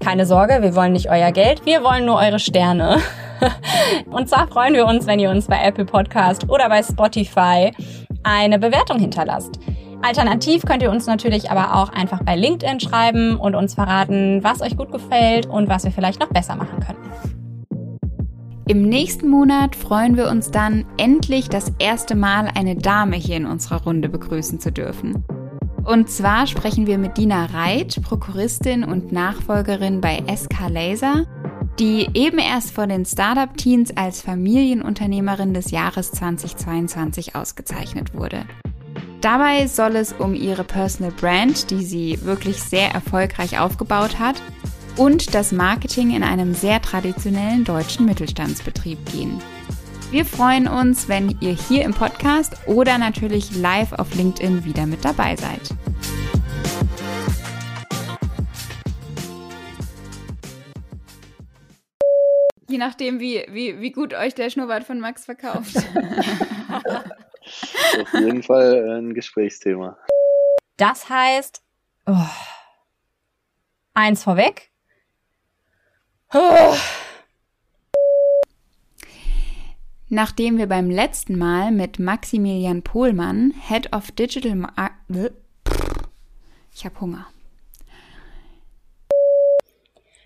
[0.02, 2.97] Keine Sorge, wir wollen nicht euer Geld, wir wollen nur eure Sterne.
[4.10, 7.72] Und zwar freuen wir uns, wenn ihr uns bei Apple Podcast oder bei Spotify
[8.24, 9.60] eine Bewertung hinterlasst.
[10.02, 14.64] Alternativ könnt ihr uns natürlich aber auch einfach bei LinkedIn schreiben und uns verraten, was
[14.64, 17.12] euch gut gefällt und was wir vielleicht noch besser machen könnten.
[18.68, 23.45] Im nächsten Monat freuen wir uns dann, endlich das erste Mal eine Dame hier in
[23.45, 25.24] unserer Runde begrüßen zu dürfen.
[25.84, 31.26] Und zwar sprechen wir mit Dina Reit, Prokuristin und Nachfolgerin bei SK Laser,
[31.80, 38.46] die eben erst vor den Startup-Teens als Familienunternehmerin des Jahres 2022 ausgezeichnet wurde.
[39.22, 44.42] Dabei soll es um ihre Personal Brand, die sie wirklich sehr erfolgreich aufgebaut hat,
[44.98, 49.40] und das Marketing in einem sehr traditionellen deutschen Mittelstandsbetrieb gehen.
[50.12, 55.05] Wir freuen uns, wenn ihr hier im Podcast oder natürlich live auf LinkedIn wieder mit
[55.05, 55.62] dabei seid.
[62.68, 65.78] Je nachdem, wie, wie, wie gut euch der Schnurrbart von Max verkauft.
[68.01, 69.97] Auf jeden Fall ein Gesprächsthema.
[70.76, 71.64] Das heißt,
[72.05, 72.28] oh,
[73.93, 74.72] eins vorweg.
[76.34, 76.76] Oh.
[80.14, 84.91] Nachdem wir beim letzten Mal mit Maximilian Pohlmann, Head of Digital Mar
[86.74, 87.28] Ich habe Hunger.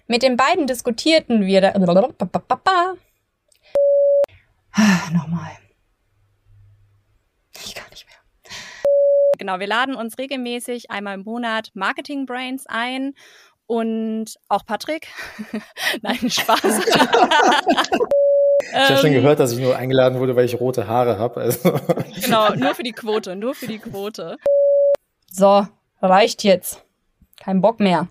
[0.08, 1.70] Mit den beiden diskutierten wir da
[5.14, 5.52] Nochmal.
[7.64, 8.54] Ich kann nicht mehr.
[9.38, 13.14] Genau, wir laden uns regelmäßig einmal im Monat Marketing Brains ein
[13.68, 15.10] und auch Patrick.
[16.02, 16.82] Nein, Spaß.
[18.72, 21.42] Ich habe schon ähm, gehört, dass ich nur eingeladen wurde, weil ich rote Haare habe.
[21.42, 21.80] Also.
[22.22, 24.38] Genau, nur für die Quote, nur für die Quote.
[25.32, 25.68] So,
[26.02, 26.84] reicht jetzt.
[27.40, 28.08] Kein Bock mehr.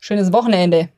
[0.00, 0.88] schönes Wochenende.